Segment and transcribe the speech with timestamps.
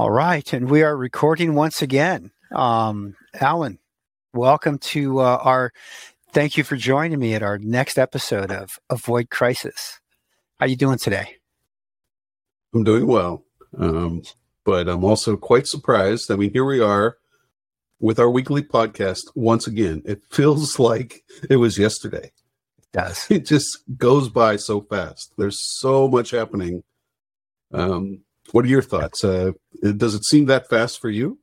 [0.00, 2.30] All right, and we are recording once again.
[2.52, 3.78] Um, Allen,
[4.32, 5.74] welcome to uh, our.
[6.32, 10.00] Thank you for joining me at our next episode of Avoid Crisis.
[10.58, 11.36] How you doing today?
[12.72, 13.44] I'm doing well,
[13.76, 14.22] um,
[14.64, 16.30] but I'm also quite surprised.
[16.30, 17.18] I mean, here we are
[17.98, 20.00] with our weekly podcast once again.
[20.06, 22.32] It feels like it was yesterday.
[22.78, 23.26] It does.
[23.30, 25.34] It just goes by so fast.
[25.36, 26.84] There's so much happening.
[27.70, 28.22] Um,
[28.52, 29.24] what are your thoughts?
[29.24, 29.52] Uh,
[29.96, 31.38] does it seem that fast for you?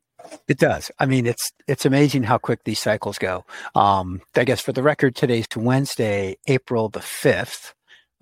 [0.47, 0.91] It does.
[0.99, 3.45] I mean, it's it's amazing how quick these cycles go.
[3.75, 7.73] Um, I guess for the record, today's Wednesday, April the fifth.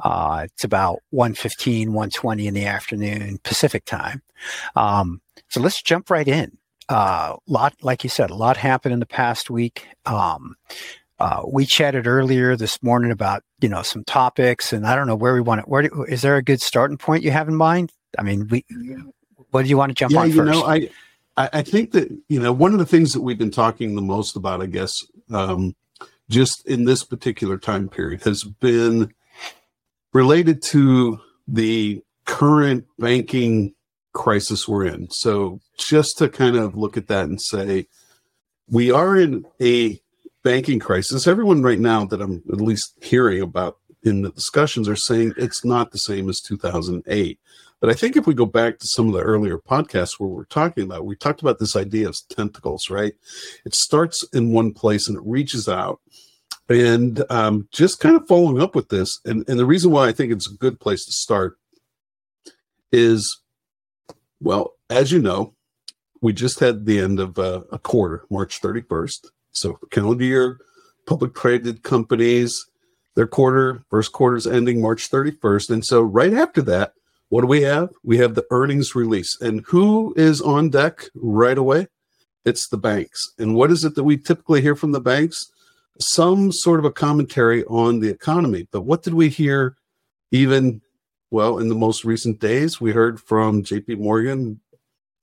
[0.04, 4.22] Uh, it's about 1.15, 1.20 in the afternoon Pacific time.
[4.76, 6.58] Um, so let's jump right in.
[6.90, 9.88] A uh, lot, like you said, a lot happened in the past week.
[10.06, 10.56] Um,
[11.18, 15.16] uh, we chatted earlier this morning about you know some topics, and I don't know
[15.16, 15.70] where we want to.
[15.70, 17.92] Where do, is there a good starting point you have in mind?
[18.18, 18.66] I mean, we.
[19.52, 20.52] What do you want to jump yeah, on you first?
[20.52, 20.90] know, I,
[21.38, 24.36] I think that you know one of the things that we've been talking the most
[24.36, 24.94] about, I guess,
[25.32, 25.76] um,
[26.30, 29.14] just in this particular time period, has been
[30.14, 33.74] related to the current banking
[34.14, 35.10] crisis we're in.
[35.12, 37.88] So, just to kind of look at that and say,
[38.70, 40.00] we are in a
[40.44, 41.28] banking crisis.
[41.28, 45.66] Everyone right now that I'm at least hearing about in the discussions are saying it's
[45.66, 47.40] not the same as 2008.
[47.82, 50.46] But I think if we go back to some of the earlier podcasts where we're
[50.46, 53.14] talking about, we talked about this idea of tentacles, right?
[53.66, 56.00] It starts in one place and it reaches out.
[56.68, 60.12] And um, just kind of following up with this, and, and the reason why I
[60.12, 61.58] think it's a good place to start
[62.92, 63.42] is,
[64.40, 65.54] well, as you know,
[66.22, 69.28] we just had the end of uh, a quarter, March 31st.
[69.52, 70.60] So calendar year,
[71.06, 72.66] public traded companies,
[73.16, 75.70] their quarter, first quarter is ending March 31st.
[75.70, 76.94] And so right after that,
[77.30, 77.90] what do we have?
[78.04, 79.40] We have the earnings release.
[79.42, 81.88] And who is on deck right away?
[82.46, 83.34] It's the banks.
[83.40, 85.52] And what is it that we typically hear from the banks?
[86.00, 88.68] Some sort of a commentary on the economy.
[88.72, 89.76] But what did we hear
[90.32, 90.82] even,
[91.32, 92.80] well, in the most recent days?
[92.80, 94.60] We heard from JP Morgan,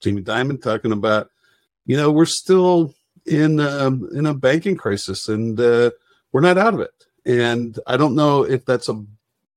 [0.01, 1.31] Jamie Dimon talking about,
[1.87, 2.95] you know, we're still
[3.27, 5.91] in um, in a banking crisis and uh,
[6.33, 6.91] we're not out of it.
[7.25, 9.05] And I don't know if that's a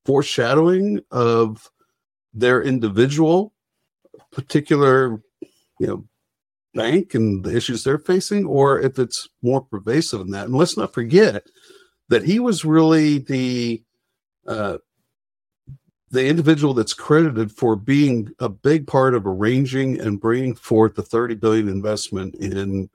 [0.05, 1.69] foreshadowing of
[2.35, 3.53] their individual
[4.31, 5.21] particular
[5.79, 6.05] you know
[6.73, 10.77] bank and the issues they're facing or if it's more pervasive than that and let's
[10.77, 11.47] not forget
[12.09, 13.81] that he was really the
[14.45, 14.77] uh,
[16.11, 21.01] the individual that's credited for being a big part of arranging and bringing forth the
[21.01, 22.89] 30 billion investment in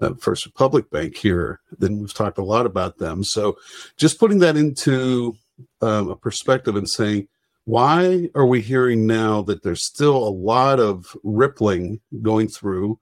[0.00, 1.60] uh, First Republic Bank here.
[1.78, 3.24] Then we've talked a lot about them.
[3.24, 3.56] So
[3.96, 5.36] just putting that into
[5.80, 7.28] um, a perspective and saying,
[7.64, 12.98] why are we hearing now that there's still a lot of rippling going through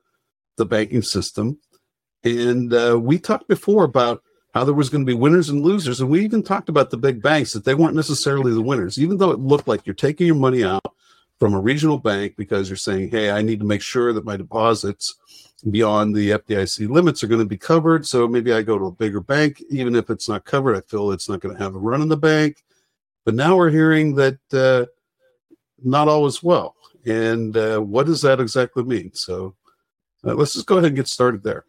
[0.56, 1.58] the banking system?
[2.24, 4.22] And uh, we talked before about
[4.52, 6.00] how there was going to be winners and losers.
[6.00, 9.16] And we even talked about the big banks that they weren't necessarily the winners, even
[9.16, 10.94] though it looked like you're taking your money out
[11.38, 14.36] from a regional bank because you're saying, hey, I need to make sure that my
[14.36, 15.14] deposits
[15.70, 18.06] beyond the FDIC limits are going to be covered.
[18.06, 21.12] So maybe I go to a bigger bank, even if it's not covered, I feel
[21.12, 22.62] it's not going to have a run on the bank.
[23.30, 24.86] But now we're hearing that uh,
[25.84, 26.74] not all is well.
[27.06, 29.12] And uh, what does that exactly mean?
[29.14, 29.54] So
[30.26, 31.64] uh, let's just go ahead and get started there.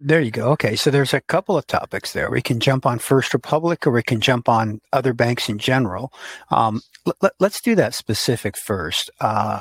[0.00, 0.52] There you go.
[0.52, 2.30] Okay, so there's a couple of topics there.
[2.30, 6.14] We can jump on First Republic, or we can jump on other banks in general.
[6.50, 6.80] Um,
[7.20, 9.10] let, us do that specific first.
[9.20, 9.60] Uh,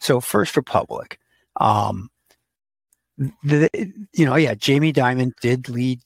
[0.00, 1.18] so First Republic,
[1.62, 2.10] um,
[3.42, 3.70] the,
[4.12, 6.00] you know, yeah, Jamie Dimon did lead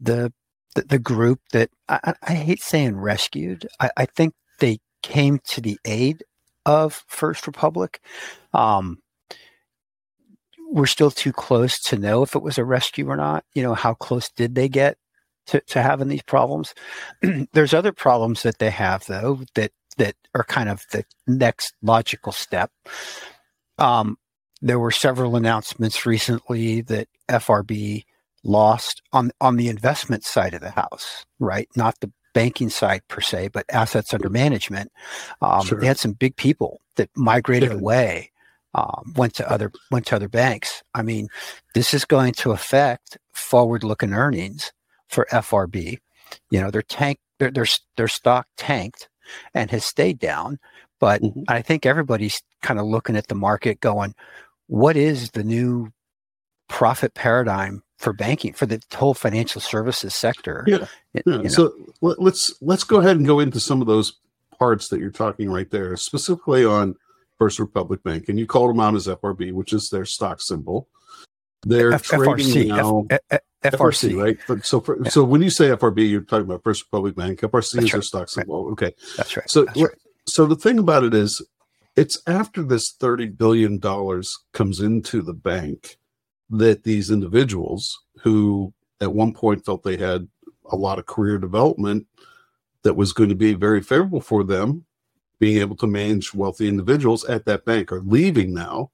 [0.00, 0.32] the
[0.74, 3.66] the, the group that I, I, hate saying rescued.
[3.80, 6.24] I, I, think they came to the aid
[6.66, 8.00] of First Republic.
[8.52, 8.98] Um,
[10.70, 13.44] we're still too close to know if it was a rescue or not.
[13.54, 14.96] You know, how close did they get
[15.46, 16.74] to, to having these problems?
[17.52, 22.32] There's other problems that they have though that that are kind of the next logical
[22.32, 22.72] step.
[23.78, 24.18] Um,
[24.60, 28.04] there were several announcements recently that FRB
[28.44, 31.68] lost on on the investment side of the house, right?
[31.76, 34.92] Not the banking side per se, but assets under management.
[35.40, 35.80] Um, sure.
[35.80, 37.76] They had some big people that migrated yeah.
[37.76, 38.32] away,
[38.74, 40.82] um, went to other went to other banks.
[40.94, 41.28] I mean,
[41.74, 44.72] this is going to affect forward-looking earnings
[45.08, 45.98] for FRB.
[46.50, 47.66] You know, their tank their their
[47.96, 49.08] their stock tanked
[49.54, 50.58] and has stayed down,
[51.00, 51.42] but mm-hmm.
[51.48, 54.14] I think everybody's kind of looking at the market, going,
[54.66, 55.92] "What is the new
[56.68, 60.64] profit paradigm for banking for the whole financial services sector.
[60.66, 60.86] Yeah.
[61.12, 61.22] yeah.
[61.26, 61.48] You know.
[61.48, 64.14] So let's let's go ahead and go into some of those
[64.58, 66.96] parts that you're talking right there, specifically on
[67.38, 70.88] First Republic Bank, and you called them out as FRB, which is their stock symbol.
[71.66, 73.06] They're F- trading FRC, now.
[73.10, 74.22] F- F- FRC.
[74.22, 74.38] right?
[74.46, 75.08] But so, for, Yeah.
[75.08, 77.40] so when you say FRB, you're talking about First Republic Bank.
[77.40, 78.68] FRC That's is their stock symbol.
[78.72, 78.94] Okay.
[79.16, 79.48] That's right.
[79.50, 79.90] So, That's right.
[80.28, 81.40] so the thing about it is,
[81.96, 85.96] it's after this thirty billion dollars comes into the bank
[86.50, 90.28] that these individuals who at one point felt they had
[90.70, 92.06] a lot of career development
[92.82, 94.84] that was going to be very favorable for them
[95.38, 98.90] being able to manage wealthy individuals at that bank are leaving now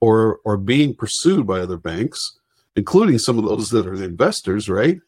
[0.00, 2.38] or are being pursued by other banks
[2.76, 5.00] including some of those that are investors right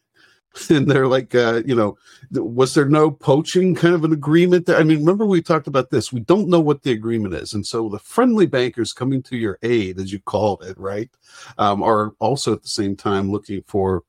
[0.69, 1.97] and they're like uh, you know
[2.31, 4.77] was there no poaching kind of an agreement there?
[4.77, 6.11] I mean, remember we talked about this.
[6.11, 7.53] We don't know what the agreement is.
[7.53, 11.09] And so the friendly bankers coming to your aid, as you called it, right,
[11.57, 14.03] um, are also at the same time looking for,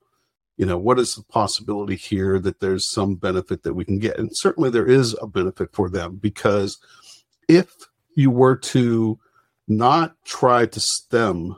[0.57, 4.19] you know, what is the possibility here that there's some benefit that we can get?
[4.19, 6.77] And certainly there is a benefit for them because
[7.47, 7.73] if
[8.15, 9.19] you were to
[9.67, 11.55] not try to stem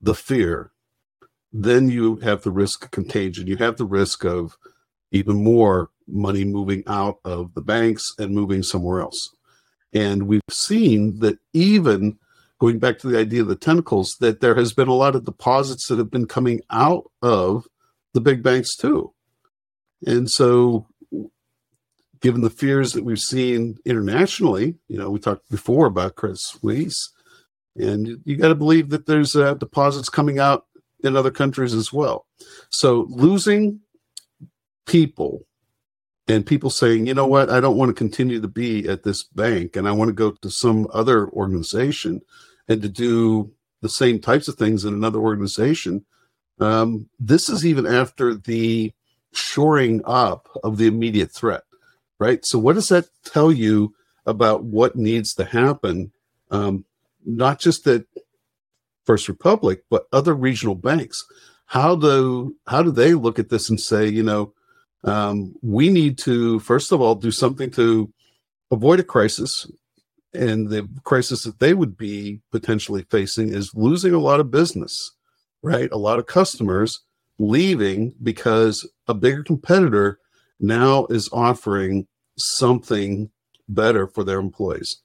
[0.00, 0.71] the fear,
[1.52, 3.46] then you have the risk of contagion.
[3.46, 4.56] You have the risk of
[5.10, 9.34] even more money moving out of the banks and moving somewhere else.
[9.92, 12.18] And we've seen that even
[12.58, 15.24] going back to the idea of the tentacles, that there has been a lot of
[15.24, 17.66] deposits that have been coming out of
[18.14, 19.12] the big banks too.
[20.06, 20.86] And so,
[22.20, 27.12] given the fears that we've seen internationally, you know, we talked before about Credit Suisse,
[27.76, 30.66] and you, you got to believe that there's uh, deposits coming out
[31.02, 32.26] in other countries as well.
[32.70, 33.80] So, losing
[34.86, 35.46] people
[36.28, 39.24] and people saying, you know what, I don't want to continue to be at this
[39.24, 42.22] bank and I want to go to some other organization
[42.68, 46.04] and to do the same types of things in another organization.
[46.60, 48.92] Um, this is even after the
[49.32, 51.62] shoring up of the immediate threat,
[52.18, 52.44] right?
[52.44, 53.94] So, what does that tell you
[54.26, 56.12] about what needs to happen?
[56.50, 56.84] Um,
[57.24, 58.04] not just at
[59.04, 61.24] First Republic, but other regional banks.
[61.66, 64.52] How do how do they look at this and say, you know,
[65.04, 68.12] um, we need to first of all do something to
[68.70, 69.66] avoid a crisis,
[70.32, 75.12] and the crisis that they would be potentially facing is losing a lot of business,
[75.62, 75.90] right?
[75.92, 77.00] A lot of customers
[77.38, 80.18] leaving because a bigger competitor
[80.60, 82.06] now is offering
[82.38, 83.30] something
[83.68, 85.02] better for their employees.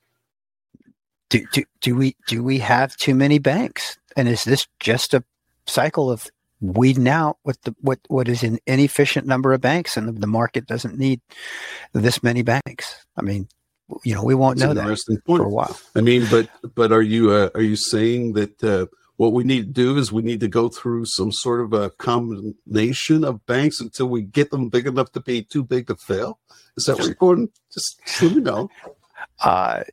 [1.30, 5.24] Do, do, do we do we have too many banks and is this just a
[5.66, 6.28] cycle of
[6.62, 10.28] weeding out what the what what is an inefficient number of banks and the, the
[10.28, 11.22] market doesn't need
[11.94, 13.48] this many banks i mean
[14.04, 16.92] you know we won't That's know that interesting for a while I mean, but but
[16.92, 18.88] are you uh, are you saying that uh,
[19.18, 21.90] what we need to do is we need to go through some sort of a
[21.92, 26.40] combination of banks until we get them big enough to be too big to fail?
[26.76, 27.50] Is that what you're going?
[27.74, 28.70] Just so you know.
[29.44, 29.84] uh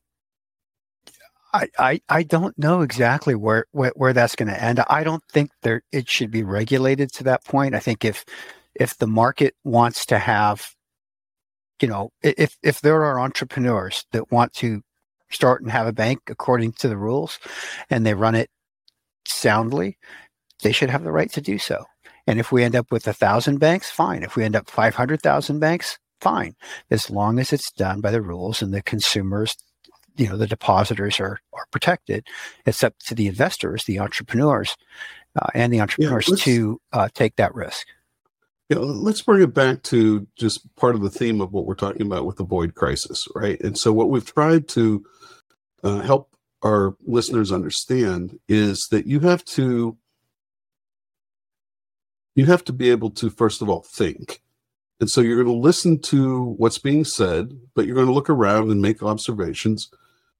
[1.54, 4.80] I, I, I don't know exactly where, where, where that's going to end.
[4.90, 7.76] I don't think there it should be regulated to that point.
[7.76, 8.24] I think if
[8.74, 10.66] if the market wants to have,
[11.80, 14.82] you know, if if there are entrepreneurs that want to
[15.30, 17.38] start and have a bank according to the rules,
[17.88, 18.50] and they run it
[19.24, 19.96] soundly,
[20.62, 21.84] they should have the right to do so.
[22.26, 24.24] And if we end up with a thousand banks, fine.
[24.24, 26.56] If we end up five hundred thousand banks, fine.
[26.90, 29.56] As long as it's done by the rules and the consumers
[30.16, 32.26] you know the depositors are are protected
[32.66, 34.76] it's up to the investors the entrepreneurs
[35.40, 37.86] uh, and the entrepreneurs let's- to uh, take that risk.
[38.70, 41.74] You know, let's bring it back to just part of the theme of what we're
[41.74, 43.60] talking about with the void crisis, right?
[43.60, 45.04] And so, what we've tried to
[45.82, 46.30] uh, help
[46.62, 49.98] our listeners understand is that you have to
[52.34, 54.40] you have to be able to first of all think.
[55.00, 58.30] And so you're going to listen to what's being said but you're going to look
[58.30, 59.90] around and make observations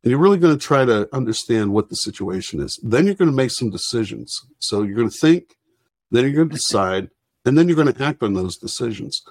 [0.05, 3.31] and you're really going to try to understand what the situation is then you're going
[3.31, 5.57] to make some decisions so you're going to think
[6.11, 7.11] then you're going to decide
[7.45, 9.23] and then you're going to act on those decisions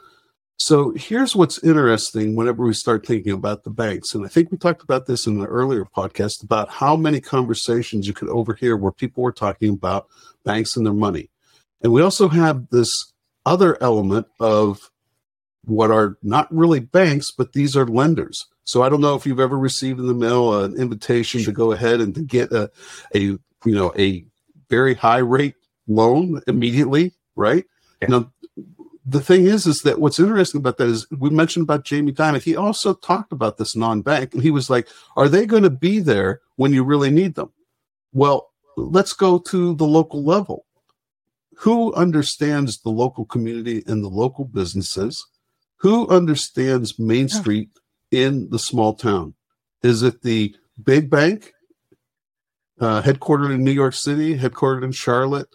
[0.58, 4.14] so here's what's interesting whenever we start thinking about the banks.
[4.14, 8.08] And I think we talked about this in an earlier podcast about how many conversations
[8.08, 10.08] you could overhear where people were talking about
[10.46, 11.30] banks and their money.
[11.82, 13.14] And we also have this
[13.46, 14.90] other element of
[15.66, 18.46] what are not really banks, but these are lenders.
[18.66, 21.72] So I don't know if you've ever received in the mail an invitation to go
[21.72, 22.72] ahead and to get a,
[23.14, 24.26] a you know, a
[24.70, 25.56] very high rate
[25.88, 27.66] loan immediately, right?
[28.02, 28.08] Yeah.
[28.10, 28.32] Now,
[29.06, 32.42] the thing is, is that what's interesting about that is we mentioned about Jamie Dimon.
[32.42, 36.00] He also talked about this non-bank, and he was like, "Are they going to be
[36.00, 37.52] there when you really need them?"
[38.14, 40.66] Well, let's go to the local level.
[41.58, 45.26] Who understands the local community and the local businesses?
[45.78, 47.38] Who understands Main Yeah.
[48.14, 49.34] In the small town?
[49.82, 51.52] Is it the big bank,
[52.80, 55.48] uh, headquartered in New York City, headquartered in Charlotte,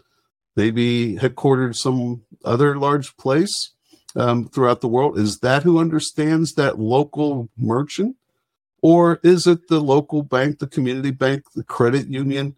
[0.57, 3.75] maybe headquartered some other large place
[4.17, 5.17] um, throughout the world.
[5.17, 8.17] Is that who understands that local merchant?
[8.83, 12.57] Or is it the local bank, the community bank, the credit union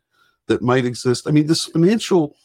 [0.49, 1.27] that might exist?
[1.29, 2.37] I mean, this financial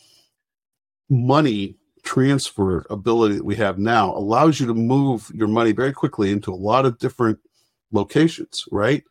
[1.09, 6.31] money transfer ability that we have now allows you to move your money very quickly
[6.31, 7.39] into a lot of different
[7.91, 9.03] locations, right?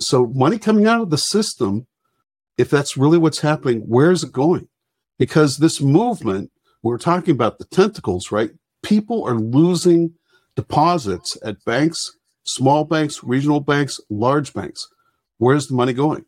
[0.00, 1.86] So, money coming out of the system,
[2.56, 4.68] if that's really what's happening, where is it going?
[5.18, 8.50] Because this movement, we're talking about the tentacles, right?
[8.82, 10.12] People are losing
[10.54, 12.12] deposits at banks
[12.48, 14.88] small banks, regional banks, large banks.
[15.36, 16.24] Where's the money going?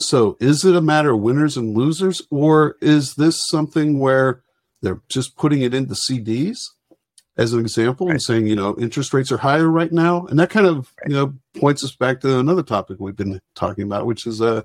[0.00, 4.42] So is it a matter of winners and losers, or is this something where
[4.82, 6.70] they're just putting it into CDs
[7.36, 8.12] as an example right.
[8.12, 10.26] and saying, you know, interest rates are higher right now?
[10.26, 11.10] And that kind of, right.
[11.10, 14.62] you know, points us back to another topic we've been talking about, which is uh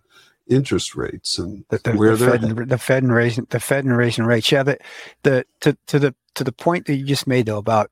[0.49, 3.85] interest rates and the, the, where the they're Fed the Fed and raising the Fed
[3.85, 4.51] and raising rates.
[4.51, 4.77] Yeah, the
[5.23, 7.89] the to to the to the point that you just made though about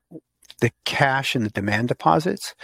[0.60, 2.54] the cash and the demand deposits,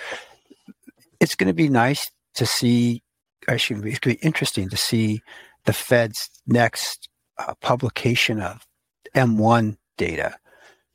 [1.21, 3.03] it's going to be nice to see.
[3.49, 5.21] Actually, it's going to be interesting to see
[5.65, 7.09] the Fed's next
[7.39, 8.67] uh, publication of
[9.17, 10.37] M1 data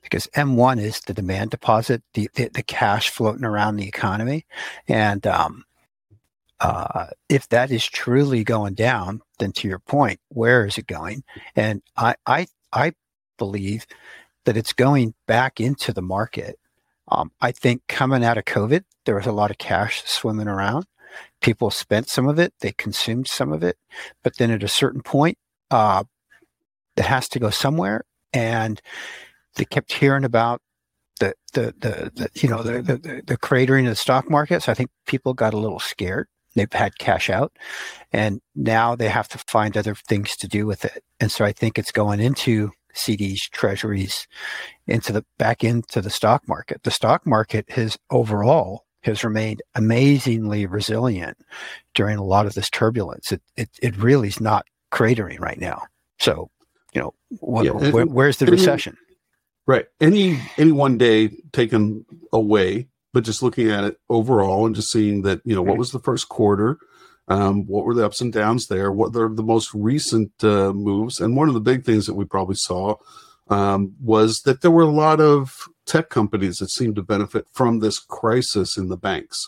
[0.01, 4.45] because M1 is the demand deposit, the, the, the cash floating around the economy.
[4.87, 5.65] And um,
[6.59, 11.23] uh, if that is truly going down, then to your point, where is it going?
[11.55, 12.93] And I, I, I
[13.37, 13.85] believe
[14.45, 16.57] that it's going back into the market
[17.11, 20.85] um, I think coming out of COVID, there was a lot of cash swimming around.
[21.41, 23.77] People spent some of it, they consumed some of it,
[24.23, 25.37] but then at a certain point,
[25.69, 26.05] uh,
[26.95, 28.05] it has to go somewhere.
[28.33, 28.81] And
[29.55, 30.61] they kept hearing about
[31.19, 34.63] the the the, the you know the, the the cratering of the stock market.
[34.63, 36.27] So I think people got a little scared.
[36.55, 37.53] They've had cash out,
[38.11, 41.03] and now they have to find other things to do with it.
[41.19, 44.27] And so I think it's going into CDs, treasuries,
[44.87, 46.83] into the back into the stock market.
[46.83, 51.37] The stock market has overall has remained amazingly resilient
[51.95, 53.31] during a lot of this turbulence.
[53.31, 55.83] It it, it really is not cratering right now.
[56.19, 56.49] So,
[56.93, 58.97] you know, what, yeah, where, where's the any, recession?
[59.65, 59.85] Right.
[59.99, 65.21] Any any one day taken away, but just looking at it overall and just seeing
[65.23, 66.77] that, you know, what was the first quarter?
[67.27, 68.91] Um, what were the ups and downs there?
[68.91, 71.19] What are the most recent uh, moves?
[71.21, 72.95] And one of the big things that we probably saw
[73.49, 77.79] um, was that there were a lot of tech companies that seemed to benefit from
[77.79, 79.47] this crisis in the banks.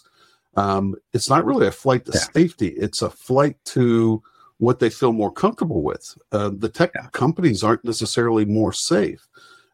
[0.56, 2.22] Um, it's not really a flight to yeah.
[2.34, 4.22] safety; it's a flight to
[4.64, 6.18] what they feel more comfortable with.
[6.32, 7.08] Uh, the tech yeah.
[7.12, 9.28] companies aren't necessarily more safe.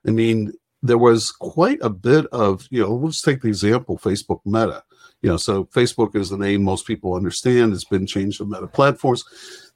[0.08, 4.40] I mean, there was quite a bit of, you know, let's take the example Facebook
[4.46, 4.84] Meta
[5.22, 7.74] you know, so Facebook is the name most people understand.
[7.74, 9.24] It's been changed to Meta Platforms.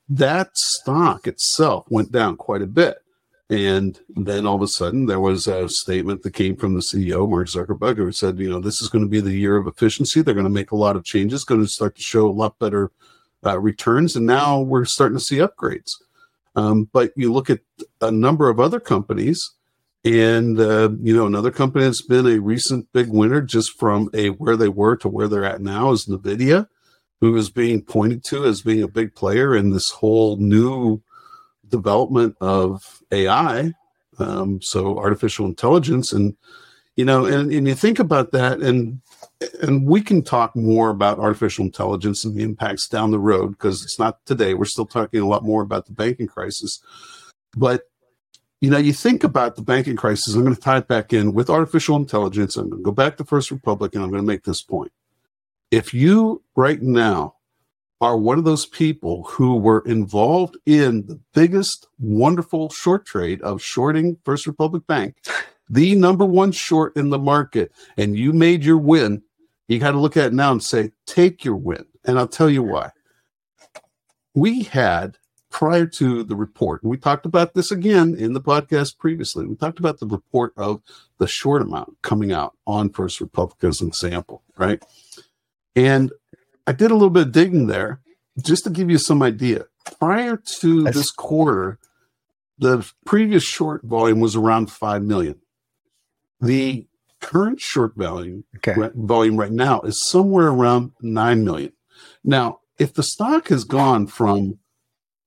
[0.07, 2.97] That stock itself went down quite a bit.
[3.49, 7.29] And then all of a sudden, there was a statement that came from the CEO,
[7.29, 10.21] Mark Zuckerberg, who said, you know, this is going to be the year of efficiency.
[10.21, 12.57] They're going to make a lot of changes, going to start to show a lot
[12.57, 12.89] better
[13.45, 14.15] uh, returns.
[14.15, 15.91] And now we're starting to see upgrades.
[16.55, 17.61] Um, but you look at
[18.01, 19.51] a number of other companies
[20.05, 24.29] and uh, you know, another company that's been a recent big winner just from a
[24.29, 26.67] where they were to where they're at now is Nvidia,
[27.21, 31.01] who is being pointed to as being a big player in this whole new
[31.69, 33.71] development of AI.
[34.19, 36.35] Um, so artificial intelligence, and
[36.97, 38.99] you know, and, and you think about that, and
[39.61, 43.83] and we can talk more about artificial intelligence and the impacts down the road because
[43.83, 44.53] it's not today.
[44.53, 46.81] We're still talking a lot more about the banking crisis,
[47.55, 47.83] but
[48.61, 50.35] you know, you think about the banking crisis.
[50.35, 52.55] I'm going to tie it back in with artificial intelligence.
[52.55, 54.93] I'm going to go back to First Republic and I'm going to make this point.
[55.69, 57.35] If you right now
[57.99, 63.61] are one of those people who were involved in the biggest wonderful short trade of
[63.61, 65.17] shorting First Republic Bank,
[65.69, 69.23] the number one short in the market, and you made your win,
[69.67, 71.85] you got to look at it now and say, take your win.
[72.05, 72.91] And I'll tell you why.
[74.33, 75.17] We had
[75.49, 79.55] prior to the report, and we talked about this again in the podcast previously, we
[79.55, 80.81] talked about the report of
[81.19, 84.83] the short amount coming out on First Republic as an example, right?
[85.75, 86.11] And
[86.65, 88.01] I did a little bit of digging there
[88.41, 89.65] just to give you some idea.
[89.99, 90.97] Prior to That's...
[90.97, 91.77] this quarter,
[92.57, 95.39] the previous short volume was around 5 million.
[96.41, 96.87] The
[97.23, 98.75] current short volume, okay.
[98.95, 101.71] volume right now is somewhere around 9 million.
[102.23, 104.59] Now, if the stock has gone from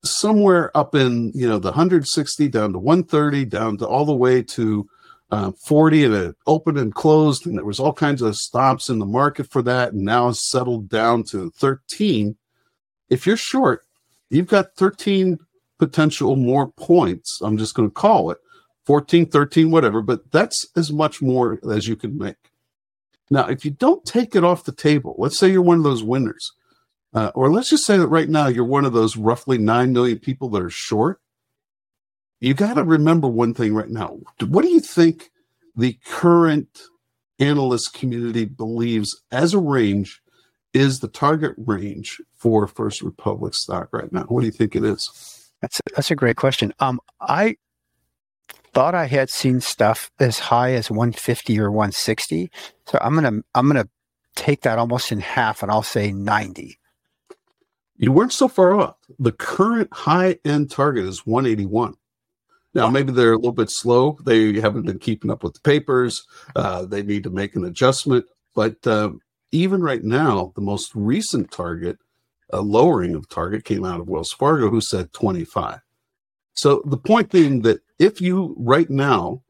[0.05, 4.41] somewhere up in you know the 160 down to 130 down to all the way
[4.41, 4.89] to
[5.33, 9.01] uh, 40 and it opened and closed and there was all kinds of stops in
[9.01, 12.37] the market for that and now it's settled down to 13
[13.09, 13.85] if you're short,
[14.31, 15.39] you've got 13
[15.79, 17.41] potential more points.
[17.43, 18.39] I'm just going to call it
[18.87, 22.37] 14, 13, whatever, but that's as much more as you can make.
[23.31, 26.05] Now, if you don't take it off the table, let's say you're one of those
[26.05, 26.53] winners,
[27.13, 30.19] uh, or let's just say that right now you're one of those roughly 9 million
[30.19, 31.21] people that are short,
[32.39, 34.19] you got to remember one thing right now.
[34.47, 35.31] What do you think
[35.75, 36.83] the current
[37.39, 40.23] analyst community believes as a range
[40.73, 44.25] is the target range for First Republic stock right now?
[44.25, 45.51] What do you think it is?
[45.63, 46.73] That's a, that's a great question.
[46.81, 47.57] Um, I
[48.77, 52.51] thought I had seen stuff as high as 150 or 160.
[52.85, 53.89] So I'm gonna I'm gonna
[54.35, 56.79] take that almost in half, and I'll say 90.
[57.97, 58.97] You weren't so far off.
[59.19, 61.95] The current high end target is 181.
[62.75, 64.19] Now, maybe they're a little bit slow.
[64.27, 66.27] They haven't been keeping up with the papers.
[66.55, 68.27] Uh, they need to make an adjustment.
[68.55, 69.13] But uh,
[69.53, 71.97] even right now, the most recent target,
[72.51, 75.81] a lowering of target, came out of Wells Fargo, who said 25.
[76.57, 79.43] So the point being that if you right now,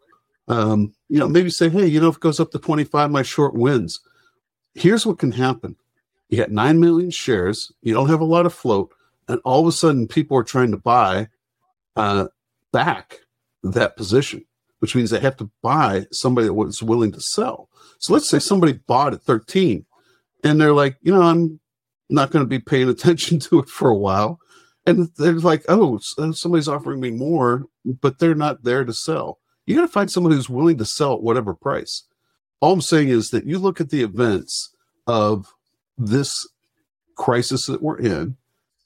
[0.49, 3.23] um, you know, maybe say, hey, you know, if it goes up to 25, my
[3.23, 4.01] short wins.
[4.75, 5.77] Here's what can happen.
[6.29, 8.93] You got 9 million shares, you don't have a lot of float,
[9.29, 11.29] and all of a sudden people are trying to buy
[11.95, 12.27] uh,
[12.73, 13.21] back
[13.63, 14.45] that position,
[14.81, 17.69] which means they have to buy somebody that was willing to sell.
[17.99, 19.87] So let's say somebody bought at 13
[20.45, 21.61] and they're like, you know, I'm
[22.11, 24.41] not going to be paying attention to it for a while.
[24.87, 27.65] And they're like, oh, uh, somebody's offering me more,
[28.01, 29.39] but they're not there to sell.
[29.67, 32.05] You got to find someone who's willing to sell at whatever price.
[32.61, 34.75] All I'm saying is that you look at the events
[35.07, 35.53] of
[35.99, 36.49] this
[37.17, 38.37] crisis that we're in,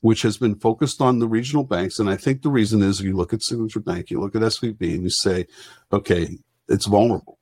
[0.01, 1.99] which has been focused on the regional banks.
[1.99, 4.95] And I think the reason is you look at Signature Bank, you look at SVB,
[4.95, 5.47] and you say,
[5.93, 6.39] okay,
[6.69, 7.39] it's vulnerable.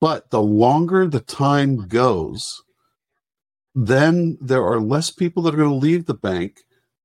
[0.00, 2.62] But the longer the time goes,
[3.74, 6.60] then there are less people that are going to leave the bank.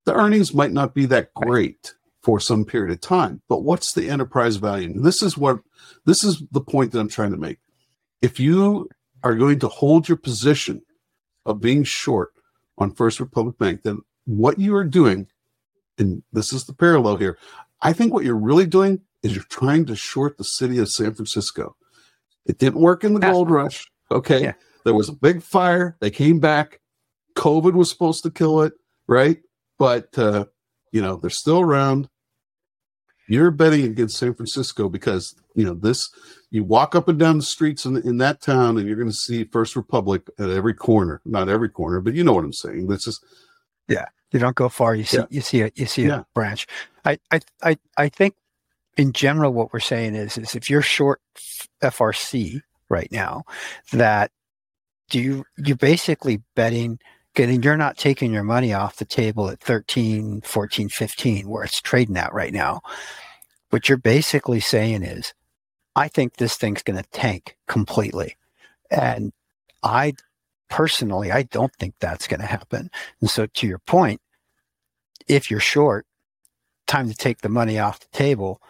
[0.09, 4.09] The earnings might not be that great for some period of time, but what's the
[4.09, 4.89] enterprise value?
[4.89, 5.59] And this is what
[6.03, 7.59] this is the point that I'm trying to make.
[8.19, 8.89] If you
[9.21, 10.81] are going to hold your position
[11.45, 12.31] of being short
[12.79, 15.27] on First Republic Bank, then what you are doing,
[15.99, 17.37] and this is the parallel here,
[17.83, 21.13] I think what you're really doing is you're trying to short the city of San
[21.13, 21.75] Francisco.
[22.47, 23.85] It didn't work in the gold rush.
[24.09, 24.41] Okay.
[24.41, 24.53] Yeah.
[24.85, 25.97] There was a big fire.
[25.99, 26.79] They came back.
[27.35, 28.73] COVID was supposed to kill it,
[29.05, 29.37] right?
[29.79, 30.45] But, uh,
[30.91, 32.09] you know, they're still around.
[33.27, 36.09] You're betting against San Francisco because, you know, this,
[36.51, 39.13] you walk up and down the streets in, in that town and you're going to
[39.13, 41.21] see First Republic at every corner.
[41.25, 42.87] Not every corner, but you know what I'm saying.
[42.87, 43.19] This is,
[43.87, 44.05] yeah.
[44.31, 44.93] You don't go far.
[44.95, 45.25] You see, yeah.
[45.29, 46.19] you see a, you see yeah.
[46.19, 46.67] a branch.
[47.05, 48.35] I, I, I, I think
[48.97, 51.21] in general, what we're saying is, is if you're short
[51.81, 53.43] FRC right now,
[53.93, 54.31] that
[55.09, 56.99] do you, you're basically betting,
[57.39, 61.79] getting, you're not taking your money off the table at 13, 14, 15, where it's
[61.79, 62.81] trading at right now.
[63.69, 65.33] What you're basically saying is,
[65.95, 68.35] I think this thing's going to tank completely.
[68.91, 69.31] And
[69.83, 70.15] I
[70.69, 72.91] personally, I don't think that's going to happen.
[73.21, 74.19] And so, to your point,
[75.29, 76.05] if you're short,
[76.87, 78.61] time to take the money off the table.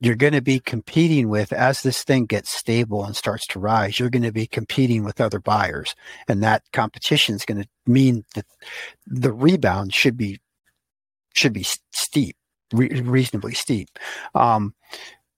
[0.00, 3.98] You're going to be competing with, as this thing gets stable and starts to rise,
[3.98, 5.94] you're going to be competing with other buyers.
[6.28, 8.46] And that competition is going to mean that
[9.06, 10.40] the rebound should be,
[11.34, 12.36] should be steep,
[12.72, 13.88] re- reasonably steep.
[14.34, 14.74] Um,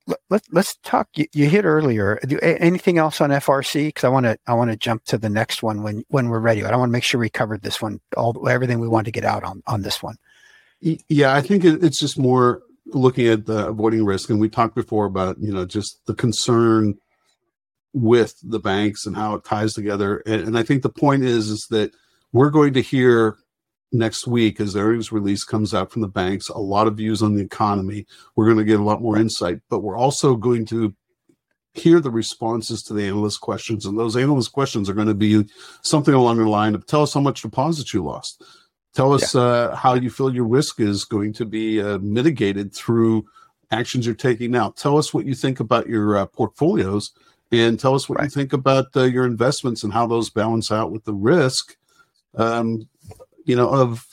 [0.06, 1.08] let, us let's talk.
[1.14, 2.18] You, you, hit earlier.
[2.26, 3.88] Do, anything else on FRC?
[3.88, 6.40] Because I want to I want to jump to the next one when when we're
[6.40, 6.64] ready.
[6.64, 9.24] I want to make sure we covered this one, all everything we want to get
[9.24, 10.16] out on on this one.
[10.80, 15.06] Yeah, I think it's just more looking at the avoiding risk, and we talked before
[15.06, 16.98] about you know just the concern
[17.92, 20.22] with the banks and how it ties together.
[20.26, 21.92] And, and I think the point is is that
[22.32, 23.38] we're going to hear
[23.92, 27.22] next week as the earnings release comes out from the banks a lot of views
[27.22, 28.06] on the economy.
[28.36, 30.94] We're going to get a lot more insight but we're also going to
[31.74, 33.86] hear the responses to the analyst questions.
[33.86, 35.44] And those analyst questions are going to be
[35.82, 38.42] something along the line of tell us how much deposits you lost
[38.94, 39.40] tell us yeah.
[39.40, 43.24] uh, how you feel your risk is going to be uh, mitigated through
[43.70, 47.12] actions you're taking now tell us what you think about your uh, portfolios
[47.52, 48.24] and tell us what right.
[48.24, 51.76] you think about uh, your investments and how those balance out with the risk
[52.36, 52.88] um,
[53.44, 54.06] you know, of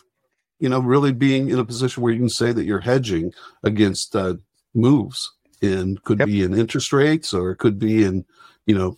[0.60, 3.32] you know, really being in a position where you can say that you're hedging
[3.64, 4.34] against uh,
[4.74, 6.28] moves and could yep.
[6.28, 8.26] be in interest rates or it could be in,
[8.66, 8.96] you know,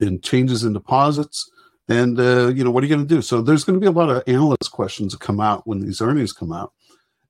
[0.00, 1.48] in changes in deposits.
[1.90, 3.20] And, uh, you know, what are you going to do?
[3.20, 6.00] So there's going to be a lot of analyst questions that come out when these
[6.00, 6.72] earnings come out.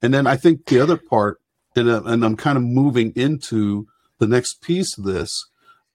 [0.02, 1.40] And then I think the other part,
[1.74, 5.48] and, uh, and I'm kind of moving into the next piece of this,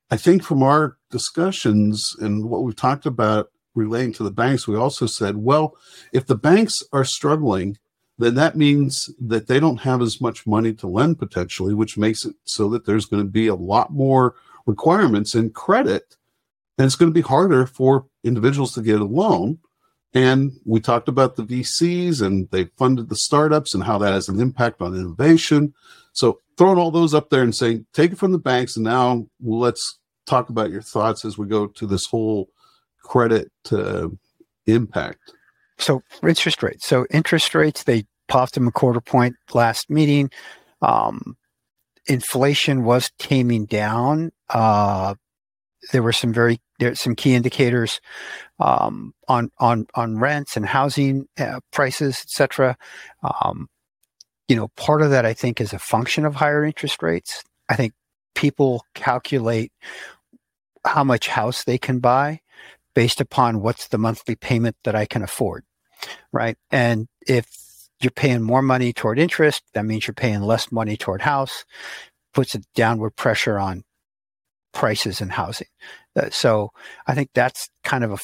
[0.09, 4.75] I think from our discussions and what we've talked about relating to the banks, we
[4.75, 5.77] also said, well,
[6.11, 7.77] if the banks are struggling,
[8.17, 12.25] then that means that they don't have as much money to lend potentially, which makes
[12.25, 14.33] it so that there's going to be a lot more
[14.65, 16.15] requirements in credit.
[16.77, 19.59] And it's going to be harder for individuals to get a loan.
[20.13, 24.29] And we talked about the VCs and they funded the startups and how that has
[24.29, 25.73] an impact on innovation.
[26.13, 28.77] So throwing all those up there and saying, take it from the banks.
[28.77, 32.49] And now let's talk about your thoughts as we go to this whole
[33.03, 34.07] credit uh,
[34.65, 35.33] impact.
[35.77, 36.87] So interest rates.
[36.87, 40.31] So interest rates, they popped them a quarter point last meeting.
[40.81, 41.35] Um,
[42.07, 44.31] inflation was taming down.
[44.49, 45.15] Uh,
[45.91, 48.01] there were some very there some key indicators
[48.59, 52.77] um, on on on rents and housing uh, prices, etc.
[53.23, 53.67] Um,
[54.47, 57.43] you know, part of that I think is a function of higher interest rates.
[57.69, 57.93] I think
[58.35, 59.71] people calculate
[60.85, 62.41] how much house they can buy
[62.93, 65.63] based upon what's the monthly payment that I can afford,
[66.31, 66.57] right?
[66.71, 67.47] And if
[68.01, 71.65] you're paying more money toward interest, that means you're paying less money toward house,
[72.33, 73.83] puts a downward pressure on
[74.75, 75.67] prices and housing.
[76.15, 76.71] Uh, so
[77.07, 78.17] I think that's kind of a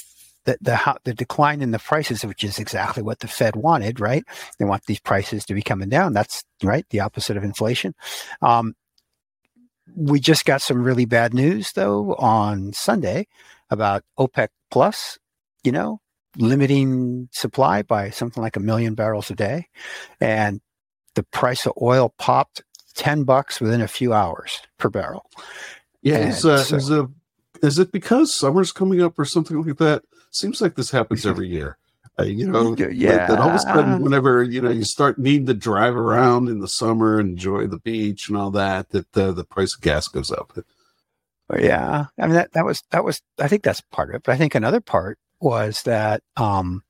[0.44, 4.24] the, the the decline in the prices, which is exactly what the Fed wanted, right?
[4.60, 6.14] They want these prices to be coming down.
[6.14, 7.94] That's right, the opposite of inflation.
[8.42, 8.74] Um,
[9.96, 13.28] we just got some really bad news though on Sunday
[13.70, 15.20] about OPEC plus,
[15.64, 16.00] you know,
[16.38, 19.68] limiting supply by something like a million barrels a day,
[20.20, 20.60] and
[21.16, 22.64] the price of oil popped
[22.96, 25.30] ten bucks within a few hours per barrel.
[26.02, 27.10] Yeah, is, uh, so, is, a,
[27.62, 30.04] is it because summer's coming up or something like that?
[30.32, 31.78] Seems like this happens every year.
[32.20, 33.28] Uh, you know, yeah.
[33.28, 36.60] That all of a sudden, whenever you know you start needing to drive around in
[36.60, 40.32] the summer, enjoy the beach and all that, that uh, the price of gas goes
[40.32, 40.58] up.
[41.58, 44.24] Yeah, I mean that that was that was I think that's part of it.
[44.24, 46.84] But I think another part was that um,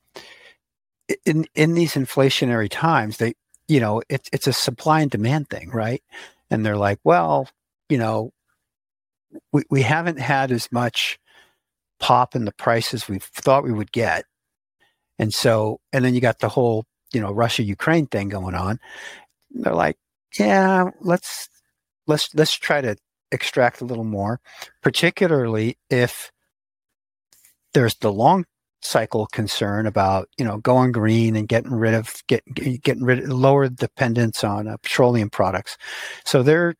[1.26, 3.34] in in these inflationary times, they
[3.68, 6.04] you know it's it's a supply and demand thing, right?
[6.50, 7.48] And they're like, well,
[7.90, 8.34] you know,
[9.52, 11.20] we we haven't had as much
[12.00, 14.26] pop in the prices we thought we would get.
[15.20, 18.80] And so, and then you got the whole, you know, Russia Ukraine thing going on.
[19.52, 19.98] They're like,
[20.38, 21.48] yeah, let's
[22.08, 22.96] let's let's try to
[23.32, 24.40] extract a little more,
[24.82, 26.32] particularly if
[27.74, 28.46] there's the long
[28.84, 32.44] cycle concern about you know going green and getting rid of get,
[32.82, 35.78] getting rid of lower dependence on uh, petroleum products.
[36.26, 36.76] So they're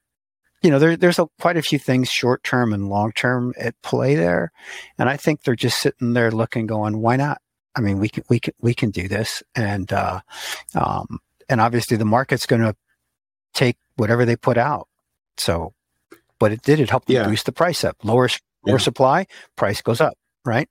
[0.62, 3.80] you know, there, there's a, quite a few things short term and long term at
[3.82, 4.52] play there,
[4.98, 7.42] and I think they're just sitting there looking, going, "Why not?
[7.76, 10.22] I mean, we can we can we can do this." And uh,
[10.76, 11.20] um,
[11.50, 12.76] and obviously, the market's going to
[13.54, 14.88] take whatever they put out.
[15.38, 15.74] So,
[16.40, 17.28] but it did it helped yeah.
[17.28, 17.98] boost the price up.
[18.04, 18.30] Lower
[18.66, 18.78] lower yeah.
[18.78, 20.70] supply, price goes up, right?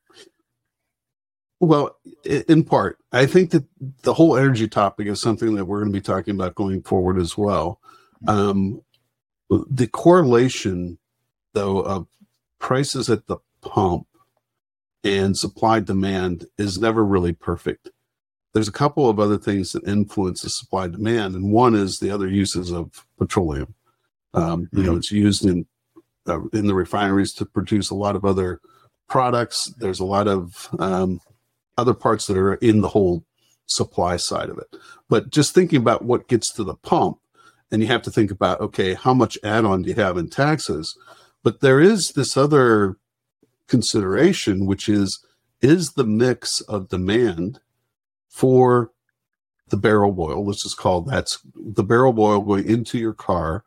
[1.58, 3.64] Well, in part, I think that
[4.02, 7.18] the whole energy topic is something that we're going to be talking about going forward
[7.18, 7.80] as well.
[8.26, 8.80] Um,
[9.50, 10.98] the correlation,
[11.52, 12.06] though, of
[12.58, 14.06] prices at the pump
[15.02, 17.90] and supply demand is never really perfect.
[18.52, 22.10] There's a couple of other things that influence the supply demand, and one is the
[22.10, 23.74] other uses of petroleum.
[24.34, 24.98] Um, you know, mm-hmm.
[24.98, 25.66] it's used in
[26.26, 28.60] uh, in the refineries to produce a lot of other
[29.08, 29.72] products.
[29.78, 31.20] There's a lot of um,
[31.76, 33.24] other parts that are in the whole
[33.66, 34.76] supply side of it.
[35.08, 37.18] But just thinking about what gets to the pump,
[37.70, 40.96] and you have to think about okay how much add-on do you have in taxes?
[41.42, 42.96] But there is this other
[43.66, 45.24] consideration which is
[45.60, 47.60] is the mix of demand
[48.28, 48.90] for
[49.68, 53.62] the barrel oil let's just call that's the barrel oil going into your car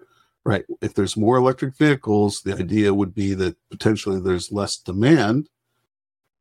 [0.46, 0.66] right?
[0.82, 5.50] If there's more electric vehicles the idea would be that potentially there's less demand.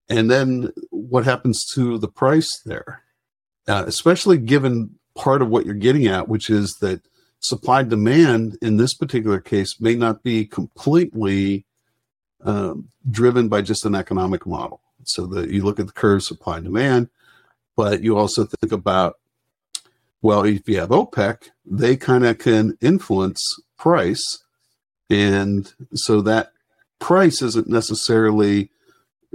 [0.09, 3.03] And then what happens to the price there?
[3.69, 7.01] Uh, especially given part of what you're getting at which is that
[7.43, 11.67] supply demand in this particular case may not be completely
[12.45, 14.81] um, driven by just an economic model.
[15.05, 17.11] So that you look at the curve supply and demand,
[17.77, 19.19] but you also think about
[20.25, 23.45] well, if you have OPEC, they kind of can influence
[23.77, 24.45] price,
[25.11, 26.53] and so that
[27.01, 28.71] price isn't necessarily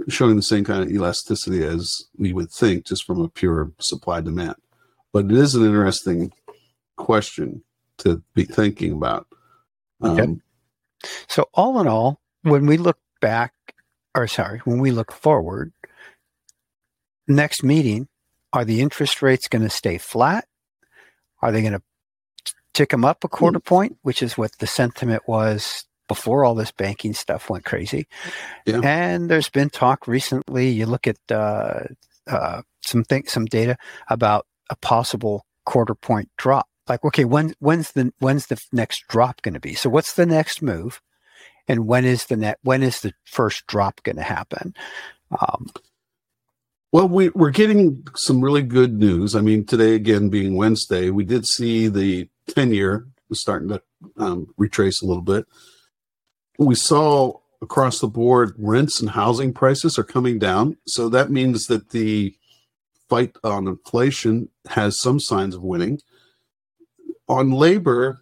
[0.08, 4.22] showing the same kind of elasticity as we would think just from a pure supply
[4.22, 4.54] demand.
[5.12, 6.32] But it is an interesting
[6.96, 7.62] question
[7.98, 9.26] to be thinking about.
[10.00, 10.36] Um, okay.
[11.28, 13.52] So, all in all, when we look back,
[14.14, 15.72] or sorry, when we look forward,
[17.26, 18.08] next meeting,
[18.52, 20.46] are the interest rates going to stay flat?
[21.40, 21.82] Are they going to
[22.74, 26.72] tick them up a quarter point, which is what the sentiment was before all this
[26.72, 28.06] banking stuff went crazy.
[28.66, 28.80] Yeah.
[28.82, 30.70] And there's been talk recently.
[30.70, 31.80] You look at uh,
[32.26, 33.76] uh, some things, some data
[34.08, 36.68] about a possible quarter point drop.
[36.88, 39.74] Like, okay, when when's the when's the next drop going to be?
[39.74, 41.00] So, what's the next move,
[41.66, 42.58] and when is the net?
[42.62, 44.74] When is the first drop going to happen?
[45.40, 45.70] Um,
[46.90, 49.36] well, we, we're getting some really good news.
[49.36, 53.82] I mean, today again being Wednesday, we did see the ten year was starting to
[54.16, 55.46] um, retrace a little bit.
[56.58, 61.66] We saw across the board rents and housing prices are coming down, so that means
[61.66, 62.34] that the
[63.08, 65.98] fight on inflation has some signs of winning.
[67.28, 68.20] On labor,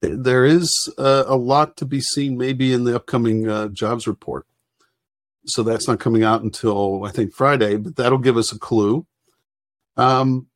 [0.00, 4.46] there is uh, a lot to be seen maybe in the upcoming uh, jobs report.
[5.46, 9.06] So that's not coming out until I think Friday, but that'll give us a clue.
[9.96, 10.48] Um,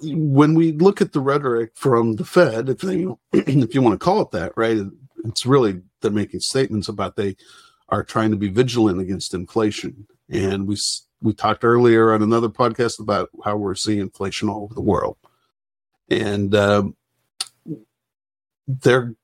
[0.00, 4.04] when we look at the rhetoric from the Fed, if they, if you want to
[4.04, 4.78] call it that, right,
[5.24, 7.36] it's really they're making statements about they
[7.88, 10.76] are trying to be vigilant against inflation, and we
[11.20, 15.16] we talked earlier on another podcast about how we're seeing inflation all over the world,
[16.08, 16.96] and um,
[18.80, 19.14] their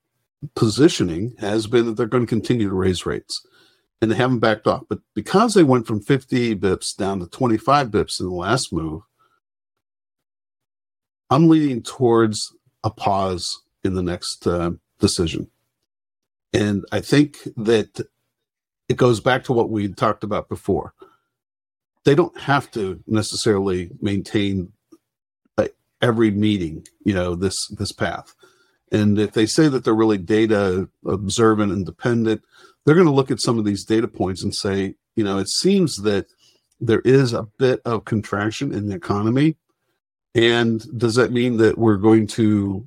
[0.54, 3.46] positioning has been that they're going to continue to raise rates,
[4.00, 4.82] and they haven't backed off.
[4.88, 9.02] But because they went from 50 bips down to 25 bips in the last move,
[11.30, 15.50] I'm leaning towards a pause in the next uh, decision,
[16.52, 18.00] and I think that
[18.88, 20.94] it goes back to what we talked about before
[22.08, 24.72] they don't have to necessarily maintain
[25.58, 25.68] uh,
[26.00, 28.34] every meeting, you know, this this path.
[28.90, 32.42] And if they say that they're really data observant and dependent,
[32.84, 35.48] they're going to look at some of these data points and say, you know, it
[35.48, 36.26] seems that
[36.80, 39.56] there is a bit of contraction in the economy.
[40.34, 42.86] And does that mean that we're going to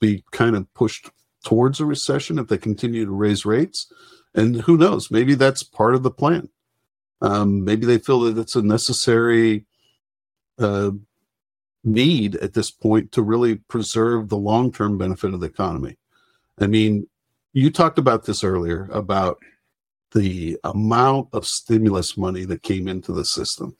[0.00, 1.10] be kind of pushed
[1.44, 3.90] towards a recession if they continue to raise rates?
[4.34, 5.10] And who knows?
[5.10, 6.48] Maybe that's part of the plan.
[7.20, 9.64] Um, maybe they feel that it's a necessary
[10.58, 10.90] uh,
[11.84, 15.96] need at this point to really preserve the long term benefit of the economy.
[16.60, 17.08] I mean,
[17.52, 19.38] you talked about this earlier about
[20.12, 23.76] the amount of stimulus money that came into the system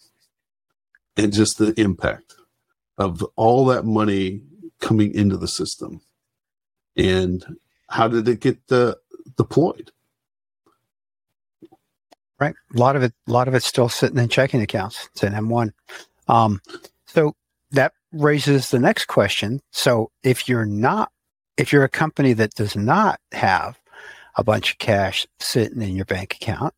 [1.17, 2.35] and just the impact
[2.99, 4.43] of all that money
[4.81, 6.01] coming into the system
[6.97, 7.45] and
[7.89, 8.95] how did it get uh,
[9.37, 9.93] deployed
[12.43, 12.57] Right.
[12.75, 15.09] A lot of it, a lot of it's still sitting in checking accounts.
[15.13, 15.71] It's an M1.
[16.27, 16.61] Um,
[17.07, 17.37] so
[17.73, 19.61] that raises the next question.
[19.71, 21.11] So if you're not,
[21.57, 23.79] if you're a company that does not have
[24.37, 26.75] a bunch of cash sitting in your bank account,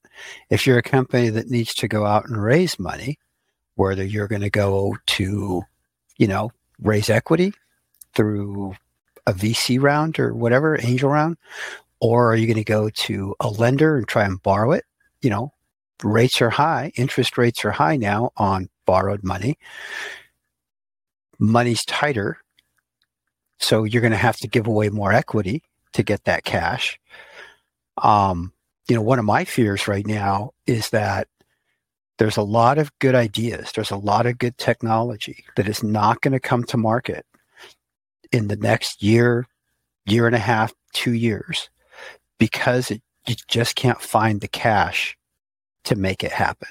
[0.50, 3.18] if you're a company that needs to go out and raise money,
[3.76, 5.62] whether you're going to go to,
[6.16, 7.52] you know, raise equity
[8.14, 8.74] through
[9.26, 11.36] a VC round or whatever, angel round,
[12.00, 14.84] or are you going to go to a lender and try and borrow it?
[15.22, 15.52] You know,
[16.02, 19.58] rates are high, interest rates are high now on borrowed money.
[21.38, 22.38] Money's tighter.
[23.58, 26.98] So you're going to have to give away more equity to get that cash.
[27.98, 28.52] Um,
[28.88, 31.28] you know, one of my fears right now is that
[32.18, 36.20] there's a lot of good ideas, there's a lot of good technology that is not
[36.20, 37.26] going to come to market
[38.30, 39.46] in the next year,
[40.06, 41.70] year and a half, two years,
[42.38, 45.16] because it, you just can't find the cash
[45.84, 46.68] to make it happen.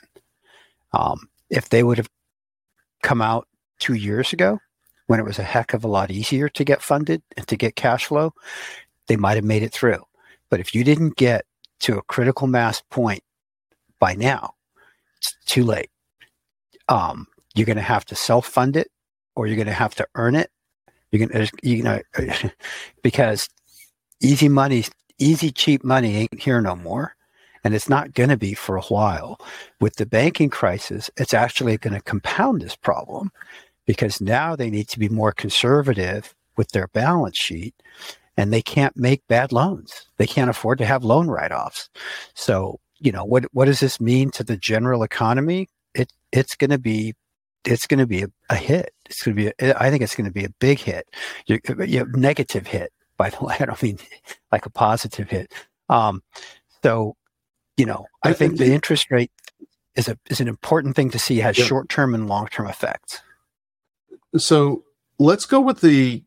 [0.94, 2.10] Um, if they would have
[3.02, 3.48] come out
[3.84, 4.60] two years ago,
[5.08, 7.76] when it was a heck of a lot easier to get funded and to get
[7.76, 8.34] cash flow,
[9.08, 10.02] they might have made it through.
[10.50, 11.46] But if you didn't get
[11.82, 13.24] to a critical mass point
[14.00, 14.54] by now,
[15.18, 15.90] it's too late.
[16.88, 18.90] Um, you're going to have to self fund it
[19.36, 20.50] or you're going to have to earn it.
[21.12, 22.02] You're going to, you know,
[23.04, 23.50] because
[24.22, 24.86] easy money,
[25.20, 27.16] easy, cheap money ain't here no more
[27.64, 29.40] and it's not going to be for a while.
[29.80, 33.32] With the banking crisis, it's actually going to compound this problem
[33.86, 37.76] because now they need to be more conservative with their balance sheet
[38.38, 40.08] and they can't make bad loans.
[40.18, 41.90] They can't afford to have loan write-offs.
[42.34, 45.70] So, you know, what what does this mean to the general economy?
[45.94, 47.14] It it's going to be
[47.66, 48.94] it's going to be a, a hit.
[49.06, 51.08] It's going to be a, I think it's going to be a big hit.
[51.46, 53.56] You, you negative hit by the way.
[53.60, 54.00] I don't mean
[54.52, 55.54] like a positive hit.
[55.90, 56.24] Um,
[56.82, 57.16] so
[57.78, 59.32] you know, I think the interest rate
[59.96, 61.66] is a is an important thing to see has yeah.
[61.66, 63.22] short term and long term effects.
[64.38, 64.84] So
[65.20, 66.24] let's go with the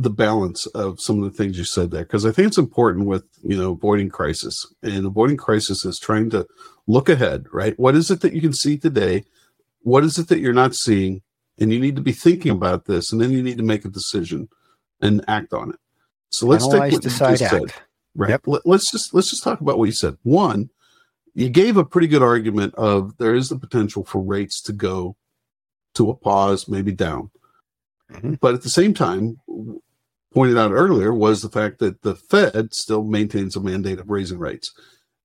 [0.00, 3.06] the balance of some of the things you said there because I think it's important
[3.06, 6.46] with you know avoiding crisis and avoiding crisis is trying to
[6.86, 7.78] look ahead, right?
[7.78, 9.24] What is it that you can see today?
[9.82, 11.22] What is it that you're not seeing?
[11.60, 13.88] And you need to be thinking about this, and then you need to make a
[13.88, 14.48] decision
[15.00, 15.80] and act on it.
[16.30, 17.82] So let's Analyze, take what decide, you just said.
[18.14, 18.30] right?
[18.30, 18.42] Yep.
[18.46, 20.16] Let, us just let's just talk about what you said.
[20.22, 20.70] One,
[21.34, 25.16] you gave a pretty good argument of there is the potential for rates to go
[25.94, 27.30] to a pause, maybe down.
[28.12, 28.34] Mm-hmm.
[28.40, 29.38] But at the same time,
[30.32, 34.38] pointed out earlier was the fact that the Fed still maintains a mandate of raising
[34.38, 34.72] rates.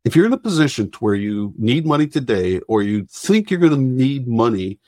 [0.05, 3.59] If you're in a position to where you need money today, or you think you're
[3.59, 4.79] going to need money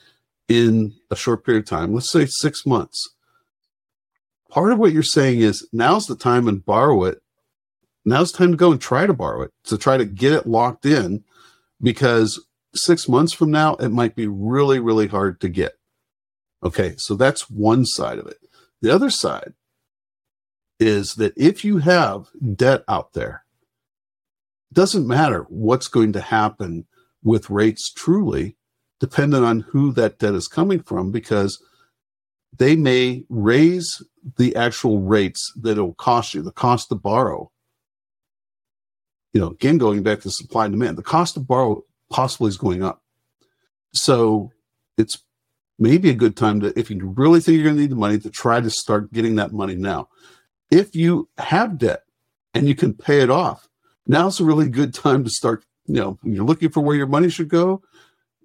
[0.48, 3.14] in a short period of time, let's say six months,
[4.50, 7.22] part of what you're saying is now's the time and borrow it.
[8.04, 10.86] Now's time to go and try to borrow it to try to get it locked
[10.86, 11.24] in
[11.82, 15.74] because six months from now, it might be really, really hard to get.
[16.64, 18.38] Okay, so that's one side of it.
[18.82, 19.54] The other side
[20.80, 23.44] is that if you have debt out there,
[24.72, 26.86] it doesn't matter what's going to happen
[27.24, 28.58] with rates truly,
[29.00, 31.62] dependent on who that debt is coming from, because
[32.58, 34.02] they may raise
[34.38, 37.52] the actual rates that it'll cost you, the cost to borrow.
[39.34, 42.58] You know, again, going back to supply and demand, the cost to borrow possibly is
[42.58, 43.02] going up.
[43.94, 44.52] So
[44.98, 45.18] it's
[45.78, 48.20] maybe a good time to, if you really think you're going to need the money,
[48.20, 50.08] to try to start getting that money now.
[50.72, 52.04] If you have debt
[52.54, 53.68] and you can pay it off,
[54.08, 55.66] now's a really good time to start.
[55.86, 57.84] You know, you're looking for where your money should go.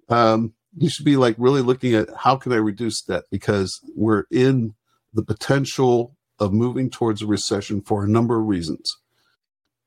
[0.09, 4.25] Um, you should be like really looking at how can I reduce debt because we're
[4.31, 4.75] in
[5.13, 8.97] the potential of moving towards a recession for a number of reasons.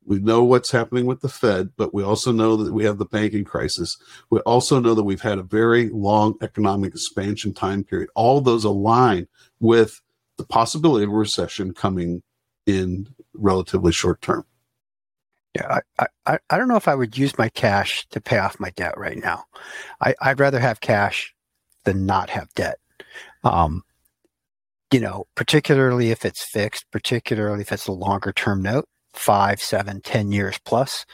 [0.06, 3.04] We know what's happening with the Fed, but we also know that we have the
[3.04, 3.96] banking crisis.
[4.30, 8.10] We also know that we've had a very long economic expansion time period.
[8.14, 9.28] All those align
[9.60, 10.00] with
[10.36, 12.22] the possibility of a recession coming
[12.66, 14.44] in relatively short term.
[15.54, 18.58] Yeah, I, I, I don't know if I would use my cash to pay off
[18.58, 19.44] my debt right now.
[20.00, 21.32] I, I'd rather have cash
[21.84, 22.78] than not have debt.
[23.44, 23.82] Um,
[24.92, 30.00] you know, particularly if it's fixed, particularly if it's a longer term note, five, seven,
[30.00, 31.06] ten years plus,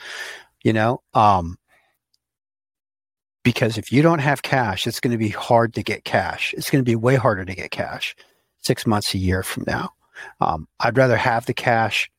[0.63, 1.57] you know, um,
[3.43, 6.55] because if you don't have cash, it's going to be hard to get cash.
[6.57, 8.15] It's going to be way harder to get cash
[8.63, 9.91] six months, a year from now.
[10.41, 12.11] Um, I'd rather have the cash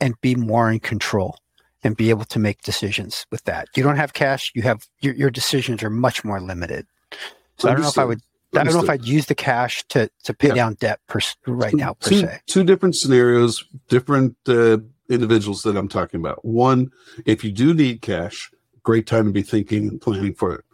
[0.00, 1.38] and be more in control
[1.82, 3.68] and be able to make decisions with that.
[3.74, 6.86] You don't have cash, you have your, your decisions are much more limited.
[7.58, 7.70] So Understood.
[7.70, 8.20] I don't know if I would
[8.56, 10.54] I don't know if I'd use the cash to to pay yeah.
[10.54, 12.40] down debt per, right two, now per two, se.
[12.46, 16.44] Two different scenarios, different uh, individuals that I'm talking about.
[16.44, 16.90] One,
[17.24, 18.50] if you do need cash,
[18.82, 20.64] great time to be thinking and planning for it.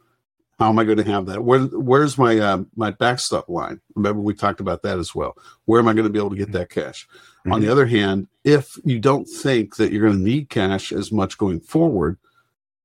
[0.58, 1.42] How am I going to have that?
[1.42, 3.80] Where, where's my uh, my backstop line?
[3.96, 5.36] Remember we talked about that as well.
[5.64, 7.08] Where am I going to be able to get that cash?
[7.40, 7.52] Mm-hmm.
[7.52, 11.10] On the other hand, if you don't think that you're going to need cash as
[11.10, 12.18] much going forward,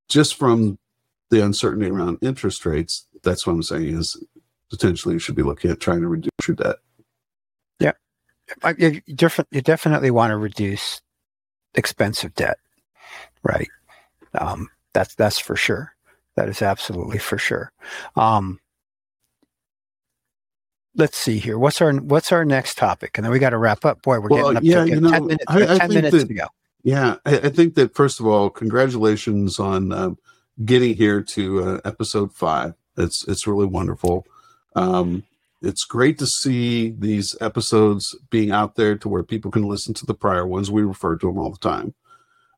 [0.08, 0.80] just from
[1.30, 4.18] the uncertainty around interest rates, that's what I'm saying is
[4.70, 6.78] potentially you should be looking at trying to reduce your debt.
[7.80, 7.94] Yeah,
[8.78, 9.48] you, different.
[9.52, 11.02] You definitely want to reduce
[11.76, 12.58] expensive debt,
[13.44, 13.70] right?
[14.34, 15.94] Um, that's that's for sure.
[16.36, 17.72] That is absolutely for sure.
[18.16, 18.60] Um,
[20.96, 21.58] let's see here.
[21.58, 23.18] What's our what's our next topic?
[23.18, 24.02] And then we got to wrap up.
[24.02, 25.46] Boy, we're well, getting up yeah, to you know, ten minutes.
[25.48, 26.48] I, I ten minutes that, to go.
[26.84, 30.18] Yeah, I, I, think that first of all, congratulations on um,
[30.64, 32.74] getting here to uh, episode five.
[32.98, 34.26] It's it's really wonderful.
[34.78, 35.24] Um,
[35.62, 40.06] it's great to see these episodes being out there to where people can listen to
[40.06, 40.70] the prior ones.
[40.70, 41.96] We refer to them all the time.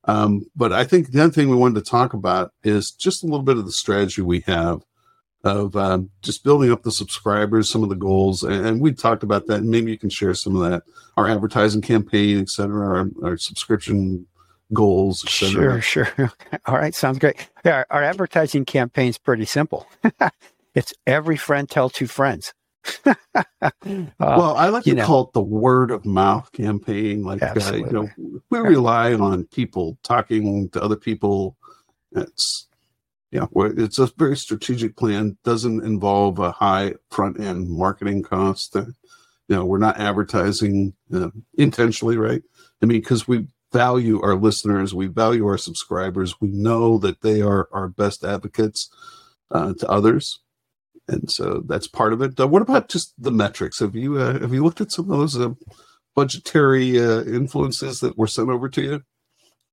[0.04, 3.26] Um, but I think the other thing we wanted to talk about is just a
[3.26, 4.84] little bit of the strategy we have
[5.46, 9.24] of um, just building up the subscribers, some of the goals, and, and, we talked
[9.24, 9.62] about that.
[9.62, 10.84] And maybe you can share some of that,
[11.16, 14.28] our advertising campaign, et cetera, our, our subscription
[14.74, 15.82] goals, et cetera.
[15.82, 16.34] Sure, sure.
[16.66, 17.48] All right, sounds great.
[17.64, 19.88] Yeah, our, our advertising campaign is pretty simple.
[20.80, 22.54] it's every friend tell two friends.
[23.06, 23.14] uh,
[24.18, 25.06] well, I like to know.
[25.06, 27.24] call it the word of mouth campaign.
[27.24, 28.10] Like, uh, you know,
[28.50, 31.58] we rely on people talking to other people.
[32.14, 32.70] It's
[33.32, 35.38] yeah, it's a very strategic plan.
[35.44, 38.74] Doesn't involve a high front end marketing cost.
[38.74, 38.86] Uh,
[39.50, 42.42] you know, we're not advertising uh, intentionally, right?
[42.82, 46.40] I mean, because we value our listeners, we value our subscribers.
[46.40, 48.90] We know that they are our best advocates
[49.52, 50.40] uh, to others,
[51.10, 52.40] and so that's part of it.
[52.40, 53.80] Uh, what about just the metrics?
[53.80, 55.54] Have you uh, have you looked at some of those uh,
[56.16, 59.02] budgetary uh, influences that were sent over to you?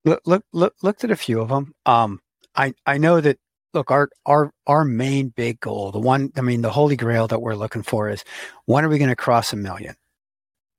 [0.04, 1.72] Look, look, look, looked at a few of them.
[1.84, 2.20] Um,
[2.54, 3.38] I I know that
[3.74, 7.42] look, our our our main big goal, the one, I mean, the holy grail that
[7.42, 8.24] we're looking for is
[8.64, 9.94] when are we going to cross a million?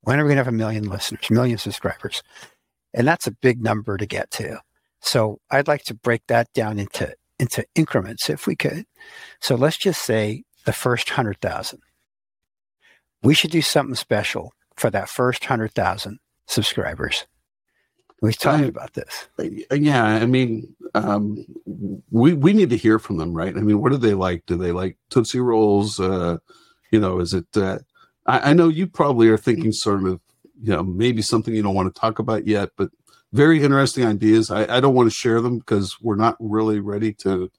[0.02, 2.22] When are we going to have a million listeners, million subscribers?
[2.94, 4.60] And that's a big number to get to.
[5.00, 8.84] So I'd like to break that down into into increments if we could.
[9.40, 11.80] So let's just say the first hundred thousand.
[13.22, 17.26] We should do something special for that first hundred thousand subscribers.
[18.20, 19.28] We've talked about this.
[19.72, 21.42] Yeah, I mean, um,
[22.10, 23.56] we we need to hear from them, right?
[23.56, 24.44] I mean, what do they like?
[24.44, 25.98] Do they like Tootsie Rolls?
[25.98, 26.36] Uh,
[26.90, 27.46] you know, is it?
[27.56, 27.78] Uh,
[28.26, 30.20] I, I know you probably are thinking sort of,
[30.60, 32.90] you know, maybe something you don't want to talk about yet, but
[33.32, 34.50] very interesting ideas.
[34.50, 37.50] I, I don't want to share them because we're not really ready to,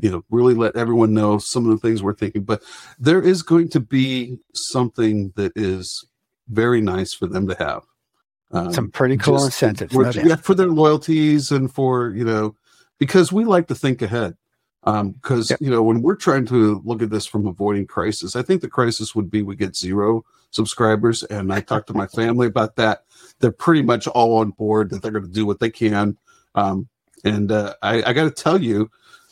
[0.00, 2.42] you know, really let everyone know some of the things we're thinking.
[2.42, 2.62] But
[2.98, 6.06] there is going to be something that is
[6.48, 7.84] very nice for them to have.
[8.50, 12.56] Um, some pretty cool incentives for, yeah, for their loyalties and for you know
[12.98, 14.38] because we like to think ahead
[14.82, 15.60] because um, yep.
[15.60, 18.68] you know when we're trying to look at this from avoiding crisis i think the
[18.68, 23.02] crisis would be we get zero subscribers and i talked to my family about that
[23.38, 26.16] they're pretty much all on board that they're going to do what they can
[26.54, 26.88] um,
[27.24, 28.90] and uh, i, I got to tell you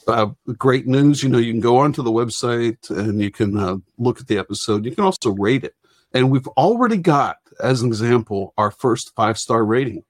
[0.09, 0.27] uh,
[0.57, 4.21] great news you know you can go onto the website and you can uh, look
[4.21, 5.75] at the episode you can also rate it
[6.13, 10.05] and we've already got as an example our first five star rating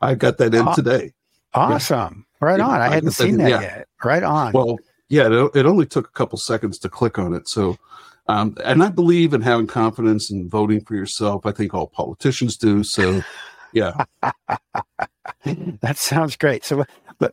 [0.00, 1.12] i got that in today
[1.52, 2.80] awesome Right on.
[2.80, 3.60] I, I hadn't seen that yeah.
[3.60, 3.88] yet.
[4.04, 4.52] Right on.
[4.52, 4.78] Well,
[5.08, 7.48] yeah, it, it, only took a couple seconds to click on it.
[7.48, 7.78] So,
[8.28, 11.46] um, and I believe in having confidence in voting for yourself.
[11.46, 12.84] I think all politicians do.
[12.84, 13.22] So,
[13.74, 14.04] yeah.
[15.80, 16.64] that sounds great.
[16.64, 16.84] So,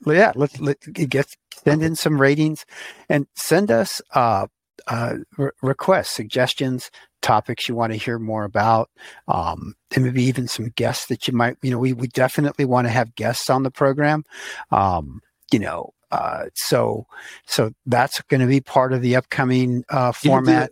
[0.06, 2.66] yeah, let's let, get send in some ratings
[3.10, 4.48] and send us uh,
[4.88, 8.90] uh, re- requests, suggestions, topics you want to hear more about,
[9.28, 12.88] um, and maybe even some guests that you might, you know, we, we definitely want
[12.88, 14.24] to have guests on the program.
[14.72, 15.22] Um,
[15.52, 17.06] you know, uh, so
[17.46, 20.72] so that's going to be part of the upcoming uh, format.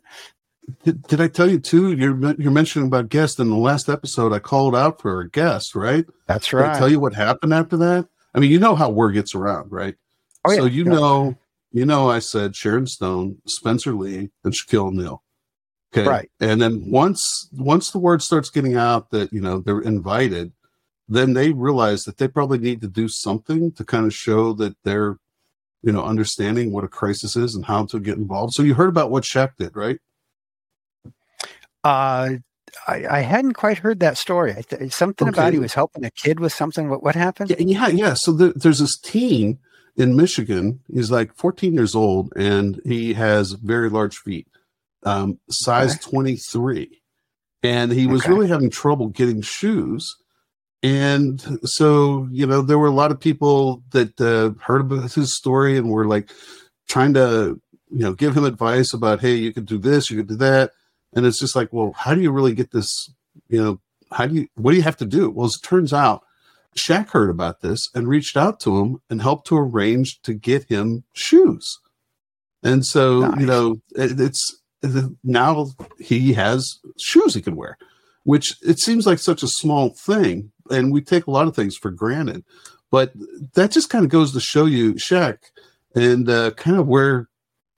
[0.83, 1.93] Did, did, I tell you too?
[1.93, 4.33] You're you're mentioning about guests in the last episode.
[4.33, 6.05] I called out for a guest, right?
[6.27, 6.67] That's right.
[6.67, 8.07] Did I tell you what happened after that?
[8.33, 9.95] I mean, you know how word gets around, right?
[10.45, 10.59] Oh, yeah.
[10.59, 10.91] So you yeah.
[10.91, 11.37] know,
[11.71, 15.23] you know, I said Sharon Stone, Spencer Lee, and Shaquille O'Neal.
[15.93, 16.07] Okay.
[16.07, 16.31] Right.
[16.39, 20.51] And then once once the word starts getting out that, you know, they're invited,
[21.07, 24.75] then they realize that they probably need to do something to kind of show that
[24.83, 25.17] they're,
[25.81, 28.53] you know, understanding what a crisis is and how to get involved.
[28.53, 29.99] So you heard about what Shaq did, right?
[31.89, 32.37] Uh
[32.87, 34.55] I, I hadn't quite heard that story.
[34.89, 35.35] something okay.
[35.35, 36.89] about he was helping a kid with something.
[36.89, 37.49] What what happened?
[37.49, 37.87] Yeah, yeah.
[37.87, 38.13] yeah.
[38.13, 39.57] So the, there's this teen
[39.97, 40.79] in Michigan.
[40.93, 44.47] He's like 14 years old, and he has very large feet
[45.03, 46.11] um, size okay.
[46.11, 47.01] 23.
[47.61, 48.31] And he was okay.
[48.31, 50.15] really having trouble getting shoes.
[50.81, 55.35] And so, you know, there were a lot of people that uh, heard about his
[55.35, 56.31] story and were like
[56.87, 57.59] trying to,
[57.91, 60.71] you know, give him advice about, hey, you could do this, you could do that.
[61.13, 63.11] And it's just like, well, how do you really get this?
[63.47, 63.81] You know,
[64.11, 65.29] how do you, what do you have to do?
[65.29, 66.23] Well, it turns out
[66.77, 70.65] Shaq heard about this and reached out to him and helped to arrange to get
[70.65, 71.79] him shoes.
[72.63, 73.39] And so, nice.
[73.39, 74.61] you know, it, it's
[75.23, 75.67] now
[75.99, 77.77] he has shoes he can wear,
[78.23, 81.75] which it seems like such a small thing, and we take a lot of things
[81.75, 82.43] for granted.
[82.91, 83.13] But
[83.53, 85.37] that just kind of goes to show you Shaq
[85.95, 87.29] and uh, kind of where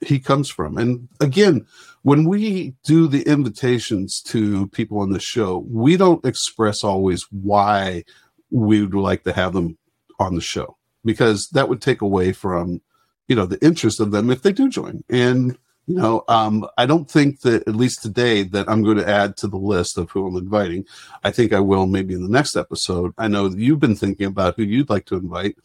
[0.01, 0.77] he comes from.
[0.77, 1.65] And again,
[2.03, 8.03] when we do the invitations to people on the show, we don't express always why
[8.49, 9.77] we would like to have them
[10.19, 12.81] on the show because that would take away from
[13.27, 16.85] you know the interest of them if they do join and you know, um, I
[16.85, 20.11] don't think that at least today that I'm going to add to the list of
[20.11, 20.85] who I'm inviting.
[21.23, 23.13] I think I will maybe in the next episode.
[23.17, 25.57] I know you've been thinking about who you'd like to invite,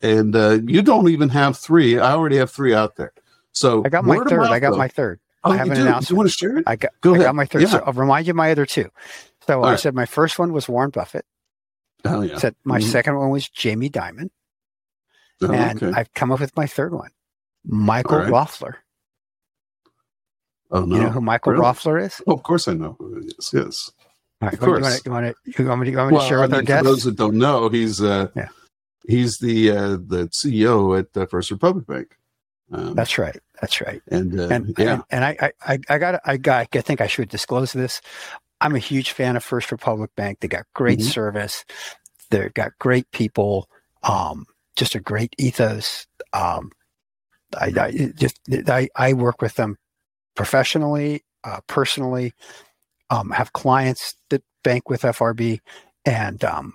[0.00, 1.98] and uh, you don't even have three.
[1.98, 3.12] I already have three out there.
[3.52, 4.42] So I got my third.
[4.42, 5.20] I got my third.
[5.46, 6.08] Oh, I haven't announced.
[6.08, 6.64] Do you want to share it?
[6.66, 6.92] I got.
[7.00, 7.26] Go I ahead.
[7.26, 7.62] got my third.
[7.62, 7.68] Yeah.
[7.68, 8.90] So I'll remind you my other two.
[9.46, 9.80] So All I right.
[9.80, 11.24] said my first one was Warren Buffett.
[12.04, 12.38] Oh yeah.
[12.38, 12.88] Said my mm-hmm.
[12.88, 14.30] second one was Jamie Dimon.
[15.42, 15.98] Oh, and okay.
[15.98, 17.10] I've come up with my third one,
[17.64, 18.28] Michael right.
[18.28, 18.74] Roffler.
[20.70, 20.96] Oh no!
[20.96, 21.64] You know who Michael really?
[21.64, 22.20] Roffler is?
[22.26, 22.96] Oh, of course I know.
[23.22, 23.90] Yes, yes.
[24.40, 25.04] Right, of course.
[25.04, 26.56] You want to, you want to, you want me to well, share with I mean,
[26.56, 26.82] our guests?
[26.82, 28.48] For those that don't know, he's uh, yeah.
[29.06, 32.16] he's the uh, the CEO at uh, First Republic Bank.
[32.72, 33.38] Um, That's right.
[33.60, 34.02] That's right.
[34.10, 37.06] And uh, and, yeah, and, and I, I I got I got I think I
[37.06, 38.00] should disclose this.
[38.60, 40.40] I'm a huge fan of First Republic Bank.
[40.40, 41.08] They got great mm-hmm.
[41.08, 41.64] service.
[42.30, 43.68] They've got great people.
[44.02, 44.46] Um,
[44.76, 46.06] just a great ethos.
[46.32, 46.70] Um,
[47.58, 49.76] I, I just I, I work with them
[50.34, 52.34] professionally, uh, personally,
[53.10, 55.60] um, have clients that bank with FRB,
[56.04, 56.74] and um,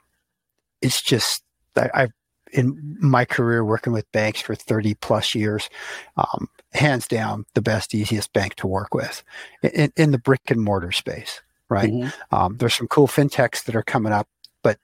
[0.81, 1.43] it's just
[1.75, 2.11] I, have
[2.53, 5.69] in my career working with banks for 30 plus years,
[6.17, 9.23] um, hands down the best, easiest bank to work with
[9.61, 11.41] in, in the brick and mortar space.
[11.69, 11.91] Right?
[11.91, 12.35] Mm-hmm.
[12.35, 14.27] Um, there's some cool fintechs that are coming up,
[14.61, 14.77] but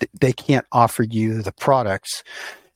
[0.00, 2.24] th- they can't offer you the products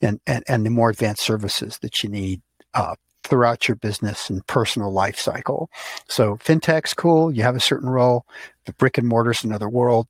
[0.02, 2.42] and, and, and the more advanced services that you need
[2.74, 5.70] uh, throughout your business and personal life cycle.
[6.06, 7.32] So fintech's cool.
[7.32, 8.26] You have a certain role.
[8.66, 10.06] The brick and mortar's another world.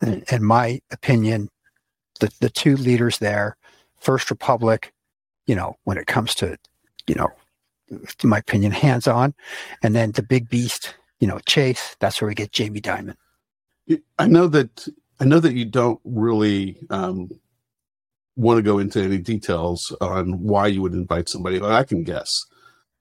[0.00, 1.50] In my opinion,
[2.20, 3.56] the, the two leaders there,
[4.00, 4.92] First Republic,
[5.46, 6.56] you know, when it comes to,
[7.06, 7.28] you know,
[8.22, 9.34] in my opinion, hands on,
[9.82, 11.96] and then the big beast, you know, Chase.
[12.00, 13.16] That's where we get Jamie Dimon.
[14.18, 14.88] I know that
[15.20, 17.30] I know that you don't really um,
[18.36, 22.02] want to go into any details on why you would invite somebody, but I can
[22.02, 22.28] guess.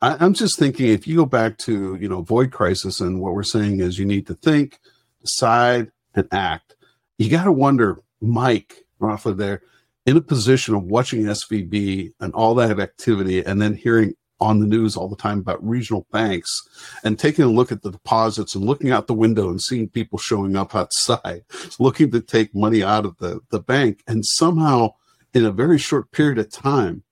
[0.01, 3.33] I, am just thinking if you go back to you know Avoid Crisis and what
[3.33, 4.79] we're saying is you need to think,
[5.21, 6.75] decide, and act.
[7.17, 9.61] You got to wonder, Mike Roffler, there
[10.05, 14.65] in a position of watching SVB and all that activity, and then hearing on the
[14.65, 16.67] news all the time about regional banks
[17.03, 20.17] and taking a look at the deposits and looking out the window and seeing people
[20.17, 21.43] showing up outside
[21.79, 24.91] looking to take money out of the, the bank and somehow
[25.33, 27.03] in a very short period of time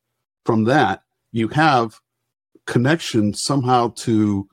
[0.44, 2.00] from that you have
[2.66, 4.50] connection somehow to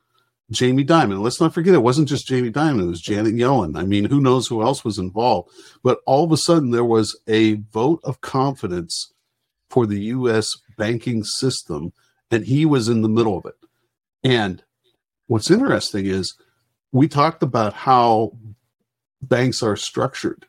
[0.50, 1.22] Jamie Dimon.
[1.22, 3.76] Let's not forget it wasn't just Jamie Dimon, it was Janet Yellen.
[3.76, 5.50] I mean, who knows who else was involved.
[5.82, 9.12] But all of a sudden there was a vote of confidence
[9.70, 11.92] for the US banking system
[12.30, 13.54] and he was in the middle of it.
[14.24, 14.62] And
[15.26, 16.34] what's interesting is
[16.92, 18.32] we talked about how
[19.22, 20.46] banks are structured,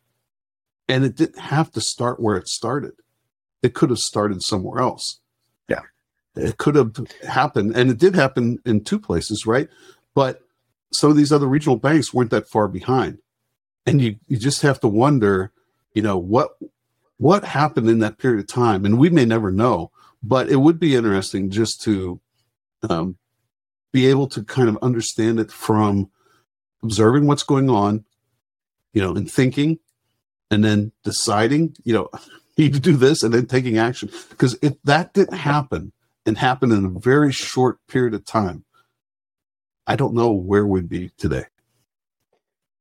[0.88, 2.94] and it didn't have to start where it started.
[3.62, 5.20] It could have started somewhere else.
[5.68, 5.82] Yeah.
[6.36, 6.96] It could have
[7.28, 9.68] happened, and it did happen in two places, right?
[10.14, 10.42] But
[10.92, 13.20] some of these other regional banks weren't that far behind.
[13.86, 15.52] And you, you just have to wonder,
[15.94, 16.52] you know, what
[17.18, 18.86] what happened in that period of time?
[18.86, 19.92] And we may never know,
[20.24, 22.20] but it would be interesting just to
[22.90, 23.18] um,
[23.92, 26.10] be able to kind of understand it from
[26.84, 28.06] observing what's going on,
[28.94, 29.80] you know, and thinking,
[30.52, 32.10] and then deciding, you know,
[32.58, 34.10] need to do this, and then taking action.
[34.30, 35.92] Because if that didn't happen
[36.26, 38.66] and happen in a very short period of time,
[39.86, 41.46] I don't know where we'd be today.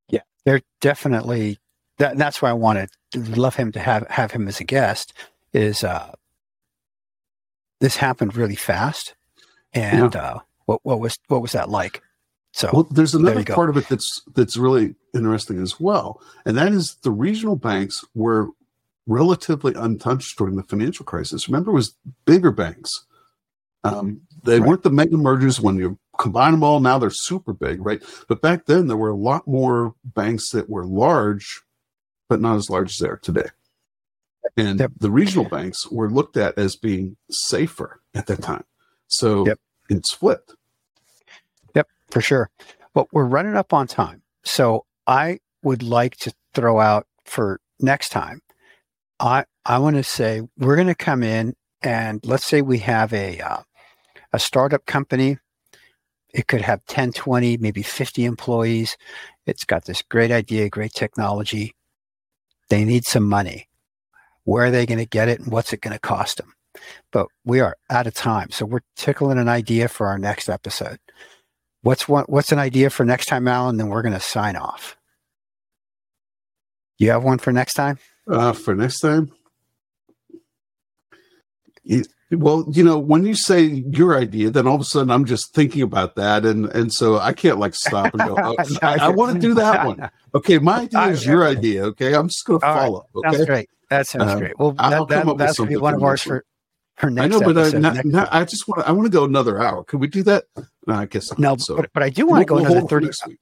[0.08, 1.58] Yeah, they're definitely.
[1.98, 5.12] That, that's why I wanted love him to have have him as a guest.
[5.52, 6.12] Is uh,
[7.80, 9.14] this happened really fast.
[9.72, 10.20] And yeah.
[10.20, 12.02] uh, what what was what was that like?
[12.52, 16.56] So well, there's another there part of it that's that's really interesting as well, and
[16.56, 18.48] that is the regional banks were
[19.06, 21.48] relatively untouched during the financial crisis.
[21.48, 23.04] Remember, it was bigger banks.
[23.84, 24.68] Um, they right.
[24.68, 26.80] weren't the mega mergers when you combine them all.
[26.80, 28.02] Now they're super big, right?
[28.28, 31.62] But back then there were a lot more banks that were large,
[32.28, 33.48] but not as large as they are today.
[34.56, 34.92] And yep.
[34.98, 38.64] the regional banks were looked at as being safer at that time.
[39.08, 39.58] So yep.
[39.88, 40.54] it's flipped.
[41.74, 42.50] Yep, for sure.
[42.94, 44.22] But we're running up on time.
[44.44, 48.40] So I would like to throw out for next time.
[49.20, 53.12] I I want to say we're going to come in and let's say we have
[53.12, 53.62] a uh,
[54.32, 55.38] a startup company.
[56.32, 58.96] It could have 10, 20, maybe 50 employees.
[59.46, 61.74] It's got this great idea, great technology.
[62.68, 63.68] They need some money.
[64.46, 66.54] Where are they going to get it and what's it going to cost them?
[67.10, 68.50] But we are out of time.
[68.50, 70.98] So we're tickling an idea for our next episode.
[71.82, 73.76] What's one, what's an idea for next time, Allen?
[73.76, 74.96] Then we're going to sign off.
[76.96, 77.98] You have one for next time?
[78.28, 79.32] Uh, for next time?
[82.30, 85.54] well, you know, when you say your idea, then all of a sudden I'm just
[85.54, 88.36] thinking about that, and and so I can't like stop and go.
[88.38, 90.10] Oh, I, I want to do that one.
[90.34, 91.84] Okay, my idea is your idea.
[91.86, 93.06] Okay, I'm just going to follow.
[93.14, 93.34] Right.
[93.34, 93.70] Okay, great.
[93.90, 94.58] That sounds uh, great.
[94.58, 96.44] Well, that, that, that's going to be one of ours for,
[96.96, 97.24] for next.
[97.24, 98.86] I know, but uh, not, not, I just want.
[98.86, 99.84] I want to go another hour.
[99.84, 100.44] Could we do that?
[100.86, 101.38] No, I guess not.
[101.38, 101.56] no.
[101.56, 101.76] So.
[101.76, 103.36] But, but I do want to we'll, go we'll another thirty.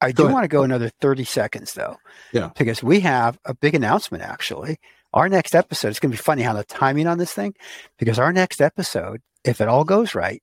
[0.00, 1.96] I do want to go another thirty seconds though.
[2.32, 2.50] Yeah.
[2.56, 4.22] Because we have a big announcement.
[4.22, 4.78] Actually,
[5.12, 5.88] our next episode.
[5.88, 7.54] It's going to be funny how the timing on this thing,
[7.98, 10.42] because our next episode, if it all goes right,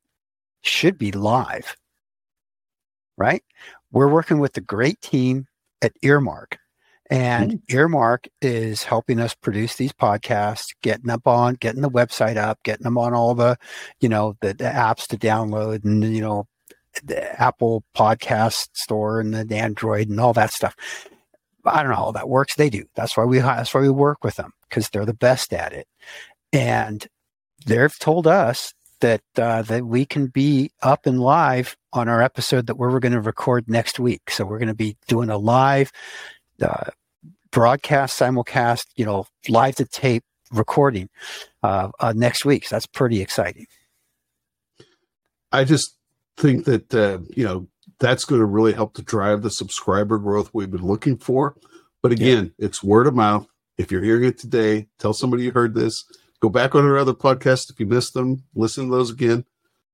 [0.61, 1.75] should be live.
[3.17, 3.43] Right.
[3.91, 5.47] We're working with the great team
[5.81, 6.57] at Earmark.
[7.09, 7.75] And mm-hmm.
[7.75, 12.83] Earmark is helping us produce these podcasts, getting up on, getting the website up, getting
[12.83, 13.57] them on all the,
[13.99, 16.47] you know, the, the apps to download and, you know,
[17.03, 20.75] the Apple podcast store and the Android and all that stuff.
[21.65, 22.55] I don't know how that works.
[22.55, 22.85] They do.
[22.95, 25.87] That's why we that's why we work with them because they're the best at it.
[26.53, 27.05] And
[27.65, 32.67] they've told us that uh, that we can be up and live on our episode
[32.67, 34.29] that we're going to record next week.
[34.29, 35.91] So we're going to be doing a live
[36.63, 36.89] uh,
[37.51, 41.09] broadcast, simulcast, you know, live to tape recording
[41.63, 42.67] uh, uh, next week.
[42.67, 43.67] So that's pretty exciting.
[45.51, 45.95] I just
[46.37, 47.67] think that uh, you know
[47.99, 51.55] that's going to really help to drive the subscriber growth we've been looking for.
[52.01, 52.65] But again, yeah.
[52.65, 53.47] it's word of mouth.
[53.77, 56.03] If you're hearing it today, tell somebody you heard this.
[56.41, 58.43] Go back on our other podcasts if you missed them.
[58.55, 59.45] Listen to those again.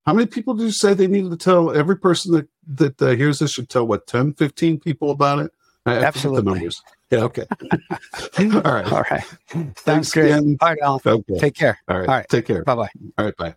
[0.06, 1.76] How many people did you say they needed to tell?
[1.76, 5.52] Every person that that uh, hears this should tell what 10, 15 people about it
[5.86, 6.42] I, Absolutely.
[6.44, 6.82] The numbers.
[7.12, 7.20] Yeah.
[7.20, 7.46] Okay.
[8.40, 8.92] All right.
[8.92, 9.24] All right.
[9.48, 10.32] Thanks Sounds great.
[10.32, 10.58] again.
[10.62, 11.00] All right, Allen.
[11.06, 11.40] Okay.
[11.40, 11.80] Take care.
[11.88, 12.10] All right.
[12.10, 12.30] All right.
[12.30, 12.64] Take care.
[12.64, 12.90] Bye bye.
[13.18, 13.38] All right.
[13.38, 13.56] Bye.